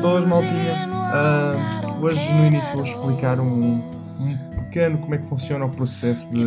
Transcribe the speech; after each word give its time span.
Boas, 0.00 0.26
maltinha. 0.26 0.88
Ah, 1.12 1.52
hoje, 2.00 2.32
no 2.32 2.46
início, 2.46 2.74
vou 2.74 2.84
explicar 2.86 3.38
um, 3.38 3.74
um 4.18 4.38
pequeno 4.64 4.96
como 4.96 5.14
é 5.14 5.18
que 5.18 5.26
funciona 5.26 5.66
o 5.66 5.70
processo 5.70 6.32
de 6.32 6.42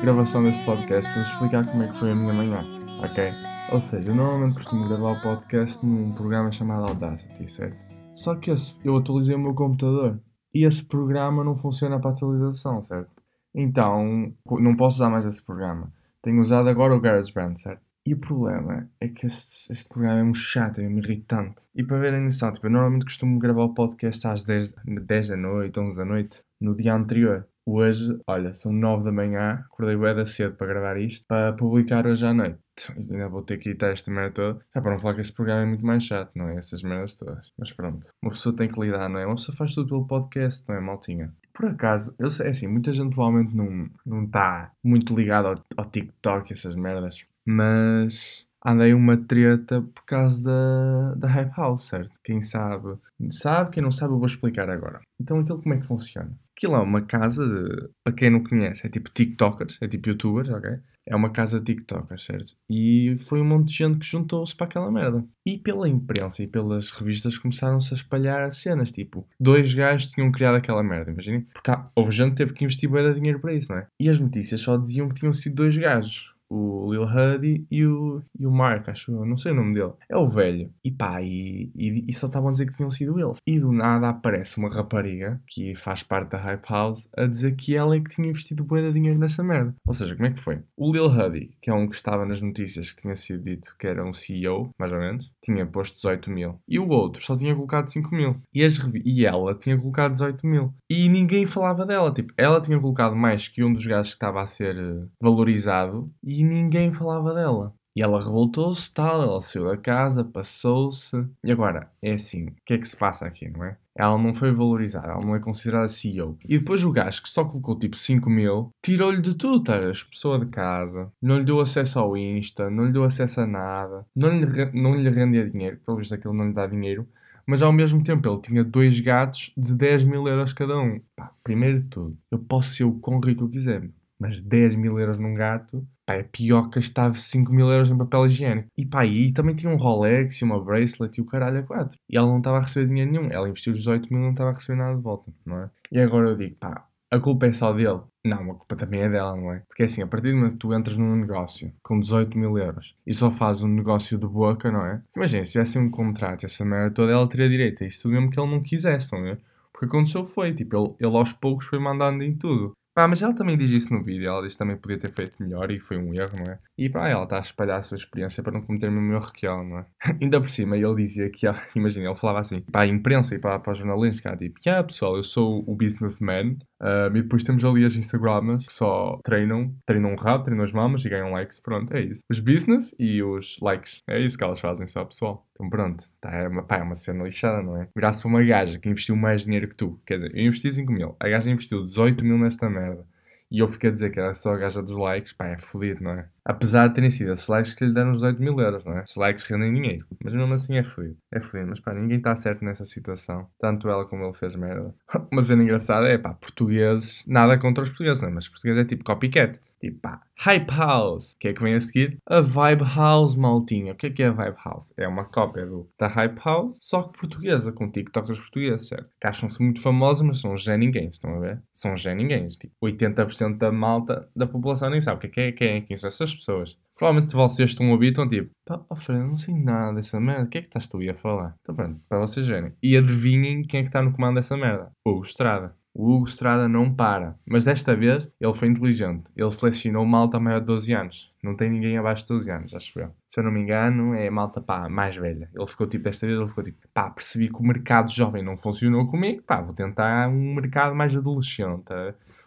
gravação 0.00 0.42
deste 0.42 0.64
podcast. 0.64 1.12
Vou 1.12 1.22
explicar 1.22 1.66
como 1.66 1.82
é 1.82 1.88
que 1.88 1.98
foi 1.98 2.12
a 2.12 2.14
minha 2.14 2.32
manhã, 2.32 2.64
ok? 3.04 3.30
Ou 3.72 3.80
seja, 3.82 4.08
eu 4.08 4.14
normalmente 4.14 4.54
costumo 4.54 4.88
gravar 4.88 5.12
o 5.12 5.20
podcast 5.20 5.84
num 5.84 6.12
programa 6.12 6.50
chamado 6.50 6.86
Audacity, 6.86 7.52
certo? 7.52 7.76
Só 8.14 8.34
que 8.36 8.50
esse, 8.50 8.74
eu 8.82 8.96
atualizei 8.96 9.34
o 9.34 9.38
meu 9.38 9.52
computador 9.52 10.18
e 10.54 10.64
esse 10.64 10.82
programa 10.82 11.44
não 11.44 11.54
funciona 11.54 12.00
para 12.00 12.12
atualização, 12.12 12.82
certo? 12.82 13.10
Então, 13.54 14.32
não 14.46 14.74
posso 14.74 14.96
usar 14.96 15.10
mais 15.10 15.26
esse 15.26 15.42
programa. 15.44 15.92
Tenho 16.22 16.40
usado 16.40 16.70
agora 16.70 16.96
o 16.96 17.00
GarageBand, 17.00 17.56
certo? 17.56 17.89
E 18.06 18.14
o 18.14 18.18
problema 18.18 18.88
é 18.98 19.08
que 19.08 19.26
este, 19.26 19.70
este 19.70 19.88
programa 19.88 20.20
é 20.20 20.22
muito 20.22 20.38
chato, 20.38 20.80
é 20.80 20.88
muito 20.88 21.10
irritante. 21.10 21.66
E 21.74 21.84
para 21.84 21.98
verem 21.98 22.22
noção, 22.22 22.50
tipo, 22.50 22.66
eu 22.66 22.70
normalmente 22.70 23.04
costumo 23.04 23.38
gravar 23.38 23.64
o 23.64 23.74
podcast 23.74 24.26
às 24.26 24.42
10, 24.44 24.72
10 24.84 25.28
da 25.28 25.36
noite, 25.36 25.78
11 25.78 25.96
da 25.96 26.04
noite, 26.04 26.42
no 26.60 26.74
dia 26.74 26.94
anterior. 26.94 27.46
Hoje, 27.66 28.18
olha, 28.26 28.54
são 28.54 28.72
9 28.72 29.04
da 29.04 29.12
manhã, 29.12 29.64
acordei 29.66 29.96
bem 29.96 30.14
da 30.14 30.24
cedo 30.24 30.56
para 30.56 30.66
gravar 30.66 30.96
isto, 30.98 31.24
para 31.26 31.52
publicar 31.52 32.06
hoje 32.06 32.26
à 32.26 32.32
noite. 32.32 32.58
Ainda 32.96 33.28
vou 33.28 33.42
ter 33.42 33.58
que 33.58 33.68
editar 33.68 33.88
esta 33.88 34.10
merda 34.10 34.32
toda. 34.32 34.60
Já 34.74 34.80
para 34.80 34.90
não 34.92 34.98
falar 34.98 35.14
que 35.14 35.20
este 35.20 35.34
programa 35.34 35.62
é 35.62 35.66
muito 35.66 35.84
mais 35.84 36.02
chato, 36.02 36.32
não 36.34 36.48
é? 36.48 36.56
Essas 36.56 36.82
merdas 36.82 37.16
todas. 37.16 37.52
Mas 37.58 37.70
pronto, 37.70 38.10
uma 38.22 38.32
pessoa 38.32 38.56
tem 38.56 38.68
que 38.68 38.80
lidar, 38.80 39.08
não 39.10 39.20
é? 39.20 39.26
Uma 39.26 39.36
pessoa 39.36 39.56
faz 39.56 39.74
tudo 39.74 39.88
pelo 39.88 40.06
podcast, 40.06 40.64
não 40.66 40.74
é, 40.74 40.80
maltinha? 40.80 41.32
Por 41.52 41.66
acaso, 41.66 42.14
eu 42.18 42.30
sei, 42.30 42.46
é 42.46 42.50
assim, 42.50 42.66
muita 42.66 42.92
gente 42.94 43.14
provavelmente 43.14 43.54
não 43.54 44.24
está 44.24 44.72
muito 44.82 45.14
ligada 45.14 45.48
ao, 45.48 45.54
ao 45.76 45.90
TikTok 45.90 46.52
essas 46.52 46.74
merdas. 46.74 47.26
Mas 47.46 48.46
andei 48.64 48.92
uma 48.92 49.16
treta 49.16 49.82
por 49.82 50.04
causa 50.04 50.42
da, 50.44 51.14
da 51.14 51.28
Hype 51.28 51.56
House, 51.56 51.82
certo? 51.82 52.18
Quem 52.22 52.42
sabe, 52.42 52.96
sabe, 53.30 53.70
quem 53.72 53.82
não 53.82 53.92
sabe, 53.92 54.12
eu 54.12 54.18
vou 54.18 54.26
explicar 54.26 54.68
agora. 54.68 55.00
Então 55.20 55.40
aquilo 55.40 55.62
como 55.62 55.74
é 55.74 55.78
que 55.78 55.86
funciona? 55.86 56.32
Aquilo 56.56 56.74
é 56.74 56.80
uma 56.80 57.02
casa 57.02 57.46
de, 57.46 57.88
para 58.04 58.12
quem 58.12 58.30
não 58.30 58.42
conhece, 58.42 58.86
é 58.86 58.90
tipo 58.90 59.10
TikTokers, 59.10 59.78
é 59.80 59.88
tipo 59.88 60.10
YouTubers, 60.10 60.50
ok? 60.50 60.78
É 61.06 61.16
uma 61.16 61.30
casa 61.30 61.58
de 61.58 61.64
TikTokers, 61.64 62.24
certo? 62.24 62.52
E 62.68 63.16
foi 63.20 63.40
um 63.40 63.44
monte 63.44 63.68
de 63.68 63.74
gente 63.74 63.98
que 63.98 64.06
juntou-se 64.06 64.54
para 64.54 64.66
aquela 64.66 64.92
merda. 64.92 65.24
E 65.44 65.56
pela 65.56 65.88
imprensa 65.88 66.42
e 66.42 66.46
pelas 66.46 66.90
revistas 66.90 67.38
começaram-se 67.38 67.92
a 67.94 67.96
espalhar 67.96 68.42
as 68.42 68.58
cenas, 68.58 68.92
tipo, 68.92 69.26
dois 69.40 69.72
gajos 69.72 70.10
tinham 70.10 70.30
criado 70.30 70.56
aquela 70.56 70.82
merda, 70.82 71.10
imaginem? 71.10 71.46
Porque 71.54 71.70
há, 71.70 71.90
houve 71.96 72.12
gente 72.12 72.32
que 72.32 72.36
teve 72.36 72.52
que 72.52 72.64
investir 72.64 72.90
bem 72.90 73.02
de 73.02 73.14
dinheiro 73.14 73.40
para 73.40 73.54
isso, 73.54 73.68
não 73.70 73.78
é? 73.78 73.86
E 73.98 74.08
as 74.08 74.20
notícias 74.20 74.60
só 74.60 74.76
diziam 74.76 75.08
que 75.08 75.14
tinham 75.14 75.32
sido 75.32 75.56
dois 75.56 75.76
gajos 75.76 76.29
o 76.50 76.92
Lil 76.92 77.04
Huddy 77.04 77.66
e 77.70 77.86
o, 77.86 78.22
e 78.38 78.46
o 78.46 78.50
Mark, 78.50 78.88
acho 78.88 79.12
eu, 79.12 79.24
não 79.24 79.36
sei 79.36 79.52
o 79.52 79.54
nome 79.54 79.74
dele. 79.74 79.92
É 80.08 80.16
o 80.16 80.26
velho. 80.26 80.70
E 80.84 80.90
pá, 80.90 81.22
e, 81.22 81.70
e, 81.74 82.04
e 82.08 82.12
só 82.12 82.26
estavam 82.26 82.48
a 82.48 82.52
dizer 82.52 82.66
que 82.66 82.76
tinham 82.76 82.90
sido 82.90 83.18
eles. 83.18 83.38
E 83.46 83.58
do 83.58 83.72
nada 83.72 84.08
aparece 84.08 84.58
uma 84.58 84.68
rapariga, 84.68 85.40
que 85.46 85.74
faz 85.76 86.02
parte 86.02 86.30
da 86.30 86.38
Hype 86.38 86.68
House, 86.68 87.08
a 87.16 87.26
dizer 87.26 87.54
que 87.54 87.76
ela 87.76 87.94
é 87.94 88.00
que 88.00 88.10
tinha 88.10 88.28
investido 88.28 88.64
bué 88.64 88.82
de 88.82 88.92
dinheiro 88.92 89.18
nessa 89.18 89.42
merda. 89.42 89.74
Ou 89.86 89.92
seja, 89.92 90.14
como 90.14 90.26
é 90.26 90.32
que 90.32 90.40
foi? 90.40 90.60
O 90.76 90.92
Lil 90.92 91.06
Huddy, 91.06 91.56
que 91.62 91.70
é 91.70 91.74
um 91.74 91.88
que 91.88 91.94
estava 91.94 92.26
nas 92.26 92.40
notícias 92.40 92.92
que 92.92 93.02
tinha 93.02 93.16
sido 93.16 93.42
dito 93.44 93.76
que 93.78 93.86
era 93.86 94.04
um 94.04 94.12
CEO, 94.12 94.70
mais 94.78 94.92
ou 94.92 94.98
menos, 94.98 95.30
tinha 95.42 95.64
posto 95.66 95.96
18 95.96 96.30
mil. 96.30 96.60
E 96.68 96.78
o 96.78 96.88
outro 96.88 97.22
só 97.22 97.36
tinha 97.36 97.54
colocado 97.54 97.88
5 97.88 98.14
mil. 98.14 98.36
E, 98.52 98.64
as 98.64 98.78
e 99.04 99.24
ela 99.24 99.54
tinha 99.54 99.78
colocado 99.78 100.12
18 100.12 100.46
mil. 100.46 100.74
E 100.88 101.08
ninguém 101.08 101.46
falava 101.46 101.86
dela. 101.86 102.12
Tipo, 102.12 102.32
ela 102.36 102.60
tinha 102.60 102.78
colocado 102.78 103.14
mais 103.14 103.48
que 103.48 103.62
um 103.62 103.72
dos 103.72 103.86
gajos 103.86 104.10
que 104.10 104.16
estava 104.16 104.42
a 104.42 104.46
ser 104.46 104.76
eh, 104.76 105.06
valorizado 105.20 106.10
e 106.22 106.39
e 106.40 106.44
ninguém 106.44 106.90
falava 106.90 107.34
dela. 107.34 107.74
E 107.94 108.00
ela 108.00 108.18
revoltou-se, 108.18 108.90
tal, 108.94 109.20
ela 109.20 109.42
saiu 109.42 109.66
da 109.66 109.76
casa, 109.76 110.24
passou-se. 110.24 111.14
E 111.44 111.52
agora, 111.52 111.90
é 112.00 112.12
assim, 112.12 112.46
o 112.46 112.54
que 112.64 112.72
é 112.72 112.78
que 112.78 112.88
se 112.88 112.96
passa 112.96 113.26
aqui, 113.26 113.50
não 113.50 113.62
é? 113.62 113.76
Ela 113.94 114.16
não 114.16 114.32
foi 114.32 114.50
valorizada, 114.52 115.08
ela 115.08 115.22
não 115.22 115.36
é 115.36 115.40
considerada 115.40 115.88
CEO. 115.88 116.38
E 116.48 116.58
depois 116.58 116.82
o 116.82 116.92
gajo 116.92 117.22
que 117.22 117.28
só 117.28 117.44
colocou 117.44 117.78
tipo 117.78 117.94
5 117.94 118.30
mil, 118.30 118.70
tirou-lhe 118.82 119.20
de 119.20 119.34
tudo, 119.34 119.62
tá? 119.62 119.76
As 119.90 120.02
pessoas 120.02 120.40
de 120.40 120.46
casa, 120.46 121.12
não 121.20 121.38
lhe 121.38 121.44
deu 121.44 121.60
acesso 121.60 121.98
ao 121.98 122.16
Insta, 122.16 122.70
não 122.70 122.86
lhe 122.86 122.92
deu 122.92 123.04
acesso 123.04 123.42
a 123.42 123.46
nada, 123.46 124.06
não 124.16 124.30
lhe, 124.30 124.70
não 124.72 124.94
lhe 124.94 125.10
rendia 125.10 125.50
dinheiro, 125.50 125.78
pelo 125.84 125.98
visto 125.98 126.14
aquilo 126.14 126.32
não 126.32 126.46
lhe 126.46 126.54
dá 126.54 126.66
dinheiro. 126.66 127.06
Mas 127.46 127.60
ao 127.60 127.72
mesmo 127.72 128.02
tempo 128.02 128.26
ele 128.26 128.40
tinha 128.40 128.64
dois 128.64 128.98
gatos 129.00 129.52
de 129.56 129.74
10 129.74 130.04
mil 130.04 130.26
euros 130.26 130.54
cada 130.54 130.78
um. 130.78 131.00
Pá, 131.14 131.34
primeiro 131.42 131.82
de 131.82 131.88
tudo, 131.88 132.16
eu 132.30 132.38
posso 132.38 132.74
ser 132.74 132.84
o 132.84 132.94
quão 132.94 133.20
rico 133.20 133.44
eu 133.44 133.48
quiser, 133.50 133.90
mas 134.20 134.40
10 134.40 134.76
mil 134.76 134.98
euros 135.00 135.18
num 135.18 135.34
gato, 135.34 135.86
pá, 136.06 136.14
é 136.14 136.22
pior 136.22 136.68
que 136.68 136.78
gastar 136.78 137.18
5 137.18 137.52
mil 137.52 137.68
euros 137.70 137.90
em 137.90 137.96
papel 137.96 138.26
higiênico. 138.26 138.68
E 138.76 138.84
pá, 138.84 139.06
e 139.06 139.32
também 139.32 139.54
tinha 139.54 139.72
um 139.72 139.76
Rolex 139.76 140.40
e 140.40 140.44
uma 140.44 140.62
bracelet 140.62 141.18
e 141.18 141.22
o 141.22 141.26
caralho 141.26 141.60
a 141.60 141.62
4. 141.62 141.98
E 142.08 142.16
ela 142.16 142.28
não 142.28 142.38
estava 142.38 142.58
a 142.58 142.60
receber 142.60 142.86
dinheiro 142.86 143.10
nenhum. 143.10 143.30
Ela 143.30 143.48
investiu 143.48 143.72
os 143.72 143.78
18 143.80 144.12
mil 144.12 144.20
e 144.20 144.24
não 144.24 144.32
estava 144.32 144.50
a 144.50 144.54
receber 144.54 144.78
nada 144.78 144.96
de 144.96 145.02
volta, 145.02 145.32
não 145.46 145.62
é? 145.62 145.70
E 145.90 145.98
agora 145.98 146.28
eu 146.28 146.36
digo, 146.36 146.56
pá, 146.56 146.86
a 147.10 147.18
culpa 147.18 147.46
é 147.46 147.52
só 147.52 147.72
dele. 147.72 148.00
Não, 148.24 148.50
a 148.50 148.54
culpa 148.54 148.76
também 148.76 149.00
é 149.00 149.08
dela, 149.08 149.34
não 149.34 149.52
é? 149.52 149.62
Porque 149.66 149.82
assim, 149.82 150.02
a 150.02 150.06
partir 150.06 150.30
do 150.30 150.36
momento 150.36 150.52
que 150.52 150.58
tu 150.58 150.74
entras 150.74 150.96
num 150.98 151.16
negócio 151.16 151.72
com 151.82 151.98
18 151.98 152.38
mil 152.38 152.56
euros 152.58 152.94
e 153.06 153.14
só 153.14 153.30
fazes 153.30 153.62
um 153.62 153.68
negócio 153.68 154.18
de 154.18 154.26
boca, 154.26 154.70
não 154.70 154.84
é? 154.84 155.02
Imagina, 155.16 155.44
se 155.44 155.52
tivesse 155.52 155.78
um 155.78 155.90
contrato, 155.90 156.44
essa 156.44 156.64
merda 156.64 156.94
toda, 156.94 157.12
ela 157.12 157.28
teria 157.28 157.48
direito 157.48 157.82
a 157.82 157.86
isso 157.86 158.02
tudo 158.02 158.12
mesmo 158.12 158.30
que 158.30 158.38
ele 158.38 158.50
não 158.50 158.62
quisesse, 158.62 159.10
não 159.12 159.26
é? 159.26 159.38
Porque 159.72 159.86
aconteceu 159.86 160.26
foi, 160.26 160.54
tipo, 160.54 160.76
ele, 160.76 160.94
ele 161.00 161.16
aos 161.16 161.32
poucos 161.32 161.66
foi 161.66 161.78
mandando 161.78 162.22
em 162.22 162.36
tudo. 162.36 162.74
Pá, 162.94 163.06
mas 163.06 163.22
ela 163.22 163.34
também 163.34 163.56
diz 163.56 163.70
isso 163.70 163.92
no 163.92 164.02
vídeo. 164.02 164.28
Ela 164.28 164.42
diz 164.42 164.52
que 164.52 164.58
também 164.58 164.76
podia 164.76 164.98
ter 164.98 165.12
feito 165.12 165.40
melhor 165.42 165.70
e 165.70 165.80
foi 165.80 165.96
um 165.96 166.12
erro, 166.14 166.36
não 166.38 166.52
é? 166.52 166.58
E 166.80 166.88
pá, 166.88 167.08
ela 167.10 167.24
está 167.24 167.36
a 167.36 167.42
espalhar 167.42 167.78
a 167.78 167.82
sua 167.82 167.96
experiência 167.96 168.42
para 168.42 168.52
não 168.52 168.62
cometer 168.62 168.88
o 168.88 168.92
mesmo 168.92 169.12
erro 169.12 169.30
que 169.34 169.46
ela, 169.46 169.62
não 169.62 169.80
é? 169.80 169.86
Ainda 170.18 170.40
por 170.40 170.48
cima, 170.48 170.78
ele 170.78 170.94
dizia 170.94 171.28
que, 171.28 171.46
imagina, 171.76 172.06
ele 172.06 172.14
falava 172.14 172.40
assim 172.40 172.62
para 172.62 172.80
a 172.80 172.86
imprensa 172.86 173.34
e 173.34 173.38
para, 173.38 173.58
para 173.58 173.72
os 173.72 173.78
jornalistas, 173.78 174.20
cara, 174.20 174.38
tipo, 174.38 174.58
yeah, 174.64 174.82
pessoal, 174.82 175.14
eu 175.14 175.22
sou 175.22 175.62
o 175.66 175.76
businessman 175.76 176.56
Uh, 176.80 177.14
e 177.14 177.20
depois 177.22 177.44
temos 177.44 177.62
ali 177.62 177.84
as 177.84 177.94
Instagramas 177.94 178.64
que 178.64 178.72
só 178.72 179.20
treinam, 179.22 179.74
treinam 179.84 180.12
um 180.12 180.16
rabo, 180.16 180.44
treinam 180.44 180.64
as 180.64 180.72
mamas 180.72 181.04
e 181.04 181.10
ganham 181.10 181.30
likes. 181.32 181.60
Pronto, 181.60 181.94
é 181.94 182.00
isso. 182.00 182.22
Os 182.30 182.40
business 182.40 182.94
e 182.98 183.22
os 183.22 183.58
likes. 183.60 184.02
É 184.08 184.18
isso 184.18 184.38
que 184.38 184.42
elas 184.42 184.58
fazem 184.58 184.86
só, 184.86 185.04
pessoal. 185.04 185.46
Então 185.52 185.68
pronto, 185.68 186.04
tá, 186.20 186.32
é, 186.32 186.48
uma, 186.48 186.62
pá, 186.62 186.78
é 186.78 186.82
uma 186.82 186.94
cena 186.94 187.24
lixada, 187.24 187.62
não 187.62 187.76
é? 187.76 187.88
Virasse 187.94 188.22
para 188.22 188.28
uma 188.30 188.42
gaja 188.42 188.78
que 188.78 188.88
investiu 188.88 189.14
mais 189.14 189.44
dinheiro 189.44 189.68
que 189.68 189.76
tu. 189.76 190.00
Quer 190.06 190.16
dizer, 190.16 190.34
eu 190.34 190.46
investi 190.46 190.72
5 190.72 190.90
mil. 190.90 191.16
A 191.20 191.28
gaja 191.28 191.50
investiu 191.50 191.84
18 191.86 192.24
mil 192.24 192.38
nesta 192.38 192.70
merda. 192.70 193.04
E 193.50 193.58
eu 193.58 193.66
fiquei 193.66 193.90
a 193.90 193.92
dizer 193.92 194.10
que 194.10 194.20
era 194.20 194.32
só 194.32 194.54
a 194.54 194.56
gaja 194.56 194.80
dos 194.80 194.96
likes, 194.96 195.32
pá, 195.32 195.48
é 195.48 195.58
fodido, 195.58 196.04
não 196.04 196.12
é? 196.12 196.28
Apesar 196.44 196.88
de 196.88 196.94
terem 196.94 197.10
sido 197.10 197.32
esses 197.32 197.48
likes 197.48 197.74
que 197.74 197.84
lhe 197.84 197.92
deram 197.92 198.12
os 198.12 198.18
18 198.18 198.40
mil 198.40 198.58
euros, 198.60 198.84
não 198.84 198.96
é? 198.96 199.02
Esses 199.02 199.16
likes 199.16 199.44
rendem 199.44 199.74
dinheiro. 199.74 200.06
Mas 200.22 200.32
mesmo 200.32 200.54
assim 200.54 200.76
é 200.76 200.84
fodido. 200.84 201.16
É 201.32 201.40
fodido. 201.40 201.68
Mas 201.68 201.80
pá, 201.80 201.92
ninguém 201.92 202.18
está 202.18 202.34
certo 202.36 202.64
nessa 202.64 202.84
situação. 202.84 203.48
Tanto 203.58 203.88
ela 203.88 204.04
como 204.04 204.24
ele 204.24 204.34
fez 204.34 204.54
merda. 204.54 204.94
Uma 205.32 205.42
cena 205.42 205.62
engraçada 205.62 206.06
é 206.08 206.16
pá, 206.16 206.34
portugueses, 206.34 207.24
nada 207.26 207.58
contra 207.58 207.82
os 207.82 207.90
portugueses, 207.90 208.22
não 208.22 208.28
é? 208.28 208.32
Mas 208.32 208.48
portugueses 208.48 208.82
é 208.82 208.84
tipo 208.84 209.04
copycat. 209.04 209.58
Tipo, 209.80 209.98
pá, 210.00 210.20
Hype 210.38 210.70
House. 210.70 211.32
O 211.32 211.38
que 211.38 211.48
é 211.48 211.54
que 211.54 211.62
vem 211.62 211.74
a 211.74 211.80
seguir? 211.80 212.18
A 212.26 212.40
Vibe 212.40 212.84
House, 212.84 213.34
maltinha. 213.34 213.92
O 213.92 213.96
que 213.96 214.06
é 214.06 214.10
que 214.10 214.22
é 214.22 214.26
a 214.26 214.32
Vibe 214.32 214.56
House? 214.64 214.92
É 214.96 215.08
uma 215.08 215.24
cópia 215.24 215.66
do, 215.66 215.88
da 215.98 216.06
Hype 216.06 216.38
House, 216.44 216.76
só 216.80 217.02
que 217.02 217.18
portuguesa, 217.18 217.72
com 217.72 217.90
TikTokers 217.90 218.38
portugueses, 218.38 218.88
certo? 218.88 219.08
Que 219.20 219.26
acham-se 219.26 219.62
muito 219.62 219.80
famosos, 219.80 220.26
mas 220.26 220.40
são 220.40 220.56
já 220.56 220.76
ninguém, 220.76 221.08
estão 221.08 221.34
a 221.34 221.40
ver? 221.40 221.62
São 221.72 221.96
já 221.96 222.14
ninguém. 222.14 222.46
Tipo, 222.48 222.74
80% 222.82 223.58
da 223.58 223.72
malta 223.72 224.28
da 224.36 224.46
população 224.46 224.90
nem 224.90 225.00
sabe 225.00 225.16
o 225.16 225.20
que 225.20 225.26
é 225.26 225.30
que 225.30 225.40
é, 225.40 225.52
quem 225.52 225.68
é, 225.68 225.80
quem 225.80 225.96
são 225.96 226.08
essas 226.08 226.34
pessoas. 226.34 226.76
Provavelmente 227.00 227.34
vocês 227.34 227.70
estão 227.70 227.86
a 227.88 227.92
ouvir 227.92 228.08
estão 228.08 228.28
tipo, 228.28 228.50
pá, 228.66 228.84
oh 228.90 229.12
não 229.12 229.36
sei 229.38 229.54
nada 229.54 229.94
dessa 229.94 230.20
merda, 230.20 230.44
o 230.44 230.48
que 230.48 230.58
é 230.58 230.60
que 230.60 230.66
estás 230.66 230.86
tu 230.86 230.98
a 231.08 231.14
falar? 231.14 231.54
Então 231.62 231.74
pronto, 231.74 231.98
para 232.06 232.18
vocês 232.18 232.46
verem. 232.46 232.74
E 232.82 232.94
adivinhem 232.94 233.62
quem 233.62 233.80
é 233.80 233.82
que 233.82 233.88
está 233.88 234.02
no 234.02 234.12
comando 234.12 234.34
dessa 234.34 234.54
merda? 234.54 234.92
O 235.02 235.22
Estrada. 235.22 235.74
O 236.00 236.14
Hugo 236.14 236.28
Estrada 236.28 236.66
não 236.66 236.94
para. 236.94 237.36
Mas 237.46 237.66
desta 237.66 237.94
vez 237.94 238.26
ele 238.40 238.54
foi 238.54 238.68
inteligente. 238.68 239.24
Ele 239.36 239.50
selecionou 239.50 240.06
malta 240.06 240.40
maior 240.40 240.60
de 240.60 240.66
12 240.66 240.94
anos. 240.94 241.30
Não 241.44 241.54
tem 241.54 241.68
ninguém 241.68 241.98
abaixo 241.98 242.22
de 242.22 242.28
12 242.28 242.50
anos, 242.50 242.74
acho 242.74 242.98
eu. 242.98 243.10
Se 243.30 243.38
eu 243.38 243.44
não 243.44 243.52
me 243.52 243.60
engano, 243.60 244.14
é 244.14 244.30
malta 244.30 244.62
pá, 244.62 244.88
mais 244.88 245.14
velha. 245.14 245.50
Ele 245.54 245.66
ficou 245.66 245.86
tipo, 245.86 246.04
desta 246.04 246.26
vez 246.26 246.38
ele 246.38 246.48
ficou 246.48 246.64
tipo, 246.64 246.78
pá, 246.94 247.10
percebi 247.10 247.50
que 247.50 247.56
o 247.56 247.62
mercado 247.62 248.10
jovem 248.10 248.42
não 248.42 248.56
funcionou 248.56 249.06
comigo, 249.08 249.42
pá, 249.42 249.60
vou 249.60 249.74
tentar 249.74 250.26
um 250.30 250.54
mercado 250.54 250.94
mais 250.94 251.14
adolescente. 251.14 251.84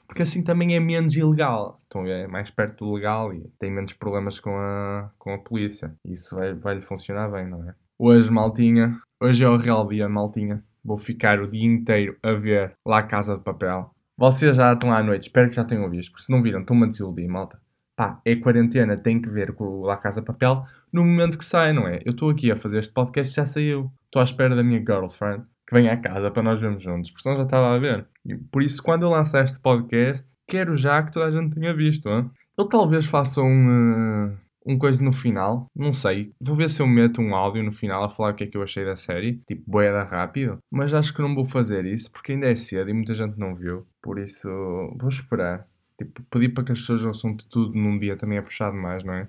Porque 0.07 0.23
assim 0.23 0.43
também 0.43 0.75
é 0.75 0.79
menos 0.79 1.15
ilegal. 1.15 1.79
Então 1.85 2.07
é 2.07 2.25
mais 2.25 2.49
perto 2.49 2.83
do 2.83 2.93
legal 2.93 3.31
e 3.35 3.47
tem 3.59 3.69
menos 3.69 3.93
problemas 3.93 4.39
com 4.39 4.57
a, 4.57 5.11
com 5.19 5.31
a 5.31 5.37
polícia. 5.37 5.95
Isso 6.03 6.35
vai, 6.35 6.55
vai 6.55 6.73
lhe 6.73 6.81
funcionar 6.81 7.29
bem, 7.29 7.47
não 7.47 7.69
é? 7.69 7.75
Hoje, 7.99 8.31
maltinha. 8.31 8.99
Hoje 9.21 9.45
é 9.45 9.47
o 9.47 9.57
real 9.57 9.87
dia, 9.87 10.09
maltinha. 10.09 10.63
Vou 10.83 10.97
ficar 10.97 11.39
o 11.39 11.49
dia 11.49 11.65
inteiro 11.65 12.17
a 12.21 12.33
ver 12.33 12.75
lá 12.85 12.99
a 12.99 13.03
Casa 13.03 13.37
de 13.37 13.43
Papel. 13.43 13.89
Vocês 14.17 14.55
já 14.55 14.73
estão 14.73 14.93
à 14.93 15.01
noite, 15.01 15.23
espero 15.23 15.49
que 15.49 15.55
já 15.55 15.63
tenham 15.63 15.89
visto, 15.89 16.11
porque 16.11 16.25
se 16.25 16.31
não 16.31 16.41
viram, 16.41 16.61
estão-me 16.61 16.83
a 16.83 16.87
desiludir, 16.87 17.27
malta. 17.27 17.59
Pá, 17.95 18.19
é 18.25 18.35
quarentena, 18.35 18.97
tem 18.97 19.21
que 19.21 19.29
ver 19.29 19.53
com 19.53 19.65
o 19.65 19.81
La 19.83 19.97
Casa 19.97 20.21
de 20.21 20.27
Papel 20.27 20.65
no 20.91 21.03
momento 21.03 21.37
que 21.37 21.45
sai, 21.45 21.73
não 21.73 21.87
é? 21.87 22.01
Eu 22.05 22.11
estou 22.11 22.29
aqui 22.29 22.51
a 22.51 22.55
fazer 22.55 22.79
este 22.79 22.93
podcast, 22.93 23.33
já 23.33 23.45
saiu. 23.45 23.91
Estou 24.05 24.21
à 24.21 24.25
espera 24.25 24.55
da 24.55 24.63
minha 24.63 24.79
girlfriend 24.79 25.43
que 25.67 25.73
venha 25.73 25.93
à 25.93 25.97
casa 25.97 26.29
para 26.29 26.43
nós 26.43 26.59
vermos 26.59 26.83
juntos, 26.83 27.09
porque 27.09 27.23
senão 27.23 27.37
já 27.37 27.43
estava 27.43 27.75
a 27.75 27.79
ver. 27.79 28.05
E 28.25 28.35
por 28.35 28.61
isso, 28.61 28.81
quando 28.81 29.03
eu 29.03 29.09
lançar 29.09 29.43
este 29.43 29.59
podcast, 29.59 30.27
quero 30.47 30.75
já 30.75 31.01
que 31.01 31.11
toda 31.11 31.25
a 31.25 31.31
gente 31.31 31.55
tenha 31.55 31.73
visto. 31.73 32.07
Hein? 32.09 32.29
Eu 32.57 32.65
talvez 32.65 33.05
faça 33.05 33.41
um, 33.41 34.27
uh, 34.27 34.37
um 34.65 34.77
coisa 34.77 35.03
no 35.03 35.11
final, 35.11 35.67
não 35.75 35.93
sei. 35.93 36.33
Vou 36.39 36.55
ver 36.55 36.69
se 36.69 36.81
eu 36.81 36.87
meto 36.87 37.21
um 37.21 37.35
áudio 37.35 37.63
no 37.63 37.71
final 37.71 38.03
a 38.03 38.09
falar 38.09 38.31
o 38.31 38.35
que 38.35 38.43
é 38.43 38.47
que 38.47 38.57
eu 38.57 38.63
achei 38.63 38.85
da 38.85 38.95
série, 38.95 39.41
tipo 39.47 39.63
boeda 39.69 40.03
rápido. 40.03 40.57
Mas 40.71 40.93
acho 40.93 41.13
que 41.13 41.21
não 41.21 41.35
vou 41.35 41.45
fazer 41.45 41.85
isso 41.85 42.11
porque 42.11 42.33
ainda 42.33 42.49
é 42.49 42.55
cedo 42.55 42.89
e 42.89 42.93
muita 42.93 43.15
gente 43.15 43.37
não 43.37 43.53
viu. 43.55 43.85
Por 44.01 44.19
isso, 44.19 44.49
vou 44.99 45.09
esperar. 45.09 45.67
Tipo, 45.97 46.23
pedir 46.23 46.49
para 46.49 46.63
que 46.63 46.71
as 46.71 46.79
pessoas 46.79 47.03
ouçam 47.03 47.35
tudo 47.35 47.77
num 47.77 47.99
dia 47.99 48.17
também 48.17 48.37
é 48.37 48.41
puxado 48.41 48.75
mais, 48.75 49.03
não 49.03 49.13
é? 49.13 49.27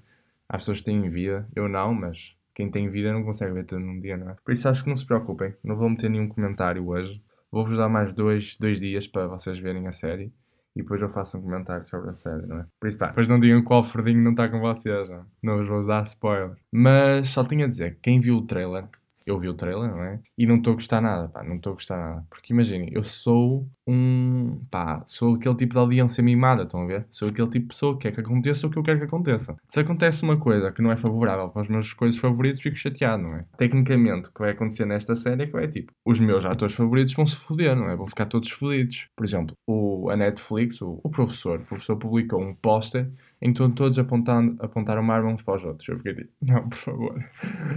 Há 0.49 0.59
pessoas 0.59 0.79
que 0.79 0.85
têm 0.85 1.09
vida, 1.09 1.49
eu 1.55 1.69
não, 1.69 1.95
mas 1.95 2.35
quem 2.55 2.71
tem 2.71 2.89
vida 2.89 3.13
não 3.13 3.25
consegue 3.25 3.53
ver 3.53 3.65
tudo 3.65 3.81
num 3.81 4.01
dia, 4.01 4.17
não 4.17 4.31
é? 4.31 4.37
Por 4.45 4.53
isso 4.53 4.69
acho 4.69 4.85
que 4.85 4.89
não 4.89 4.97
se 4.97 5.07
preocupem, 5.07 5.55
não 5.63 5.77
vou 5.77 5.89
meter 5.89 6.09
nenhum 6.11 6.29
comentário 6.29 6.87
hoje. 6.89 7.23
Vou-vos 7.51 7.77
dar 7.77 7.89
mais 7.89 8.13
dois, 8.13 8.57
dois 8.57 8.81
dias 8.81 9.07
para 9.07 9.27
vocês 9.27 9.59
verem 9.59 9.87
a 9.87 9.93
série 9.93 10.33
e 10.77 10.83
depois 10.83 11.01
eu 11.01 11.09
faço 11.09 11.39
um 11.39 11.43
comentário 11.43 11.85
sobre 11.85 12.11
a 12.11 12.15
série, 12.15 12.47
não 12.47 12.61
é? 12.61 12.67
Por 12.81 12.89
isso, 12.89 12.99
pá, 12.99 13.09
depois 13.09 13.29
não 13.29 13.39
digam 13.39 13.63
qual 13.63 13.85
Fredinho 13.85 14.23
não 14.23 14.33
está 14.33 14.49
com 14.49 14.61
vocês, 14.61 15.09
não, 15.09 15.27
não 15.43 15.59
vos 15.59 15.69
vou 15.69 15.87
dar 15.87 16.07
spoiler. 16.07 16.57
Mas 16.73 17.29
só 17.29 17.47
tinha 17.47 17.67
a 17.67 17.69
dizer, 17.69 17.99
quem 18.03 18.21
viu 18.21 18.37
o 18.37 18.47
trailer 18.47 18.89
eu 19.27 19.39
vi 19.39 19.49
o 19.49 19.55
trailer, 19.55 19.91
não 19.91 20.03
é? 20.03 20.21
E 20.37 20.47
não 20.47 20.57
estou 20.57 20.73
a 20.73 20.75
gostar 20.75 21.01
nada, 21.01 21.29
pá, 21.29 21.43
não 21.43 21.57
estou 21.57 21.73
a 21.73 21.75
gostar 21.75 21.97
nada. 21.97 22.27
Porque 22.29 22.53
imaginem, 22.53 22.91
eu 22.93 23.03
sou 23.03 23.67
um, 23.87 24.61
pá, 24.71 25.05
sou 25.09 25.35
aquele 25.35 25.55
tipo 25.57 25.73
de 25.73 25.79
audiência 25.79 26.23
mimada, 26.23 26.63
estão 26.63 26.83
a 26.83 26.87
ver? 26.87 27.07
Sou 27.11 27.29
aquele 27.29 27.49
tipo 27.49 27.65
de 27.65 27.69
pessoa 27.69 27.97
que 27.97 28.03
quer 28.03 28.13
que 28.13 28.21
aconteça 28.21 28.67
o 28.67 28.71
que 28.71 28.79
eu 28.79 28.83
quero 28.83 28.99
que 28.99 29.05
aconteça. 29.05 29.57
Se 29.69 29.81
acontece 29.81 30.23
uma 30.23 30.39
coisa 30.39 30.71
que 30.73 30.83
não 30.83 30.93
é 30.93 30.97
favorável 30.97 31.49
para 31.49 31.63
os 31.63 31.69
meus 31.69 31.93
coisas 31.93 32.19
favoritos, 32.19 32.63
fico 32.63 32.77
chateado, 32.77 33.23
não 33.23 33.37
é? 33.37 33.45
Tecnicamente, 33.57 34.29
o 34.29 34.33
que 34.33 34.41
vai 34.41 34.51
acontecer 34.51 34.85
nesta 34.85 35.15
série 35.15 35.45
é 35.45 35.47
que 35.47 35.53
vai, 35.53 35.69
tipo, 35.69 35.93
os 36.05 36.21
meus 36.21 36.45
atores 36.45 36.75
favoritos 36.75 37.15
vão 37.15 37.27
se 37.27 37.37
foder, 37.37 37.75
não 37.77 37.89
é? 37.89 37.97
Vão 37.97 38.07
ficar 38.07 38.27
todos 38.27 38.51
fodidos. 38.51 39.07
Por 39.17 39.25
exemplo, 39.25 39.57
o, 39.67 40.11
a 40.11 40.17
Netflix, 40.17 40.81
o, 40.83 41.01
o 41.03 41.11
professor, 41.11 41.59
o 41.59 41.67
professor 41.67 41.97
publicou 41.97 42.43
um 42.43 42.55
póster 42.55 43.11
então 43.41 43.71
todos 43.71 43.99
apontando, 43.99 44.57
apontaram 44.63 45.03
uma 45.03 45.15
arma 45.15 45.31
uns 45.31 45.43
para 45.43 45.57
os 45.57 45.65
outros. 45.65 45.89
Eu 45.89 45.97
fiquei 45.99 46.15
tipo, 46.15 46.33
não, 46.41 46.69
por 46.69 46.79
favor, 46.79 47.25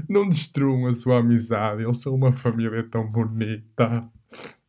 não 0.10 0.30
destruam 0.30 0.88
a 0.88 0.96
sua 0.96 1.20
amizade. 1.20 1.84
Eles 1.84 2.00
são 2.02 2.16
uma 2.16 2.32
família 2.32 2.88
tão 2.90 3.10
bonita. 3.10 4.02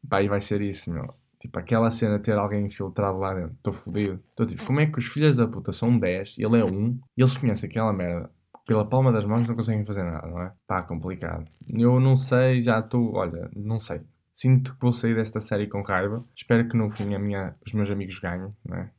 Pá, 0.08 0.22
e 0.22 0.28
vai 0.28 0.40
ser 0.40 0.60
isso, 0.60 0.90
meu. 0.90 1.14
Tipo, 1.40 1.58
aquela 1.58 1.90
cena 1.90 2.18
de 2.18 2.24
ter 2.24 2.36
alguém 2.36 2.66
infiltrado 2.66 3.18
lá 3.18 3.32
dentro. 3.34 3.54
Estou 3.54 3.72
fodido. 3.72 4.20
Estou 4.30 4.46
tipo, 4.46 4.66
como 4.66 4.80
é 4.80 4.86
que 4.86 4.98
os 4.98 5.06
filhos 5.06 5.36
da 5.36 5.46
puta 5.46 5.72
são 5.72 5.96
10, 5.98 6.36
ele 6.38 6.60
é 6.60 6.64
um, 6.64 6.98
e 7.16 7.22
eles 7.22 7.36
conhecem 7.36 7.68
aquela 7.68 7.92
merda. 7.92 8.30
Pela 8.66 8.84
palma 8.84 9.10
das 9.12 9.24
mãos 9.24 9.46
não 9.46 9.54
conseguem 9.54 9.86
fazer 9.86 10.02
nada, 10.02 10.26
não 10.26 10.42
é? 10.42 10.52
Pá, 10.66 10.82
complicado. 10.82 11.44
Eu 11.72 11.98
não 12.00 12.16
sei, 12.16 12.60
já 12.60 12.80
estou, 12.80 13.14
olha, 13.14 13.48
não 13.56 13.78
sei. 13.78 14.02
Sinto 14.34 14.74
que 14.74 14.80
vou 14.80 14.92
sair 14.92 15.14
desta 15.14 15.40
série 15.40 15.68
com 15.68 15.82
raiva. 15.82 16.24
Espero 16.36 16.68
que 16.68 16.76
no 16.76 16.90
fim 16.90 17.14
a 17.14 17.18
minha, 17.18 17.54
os 17.66 17.72
meus 17.72 17.90
amigos 17.90 18.18
ganhem, 18.18 18.52
não 18.64 18.76
é? 18.76 18.90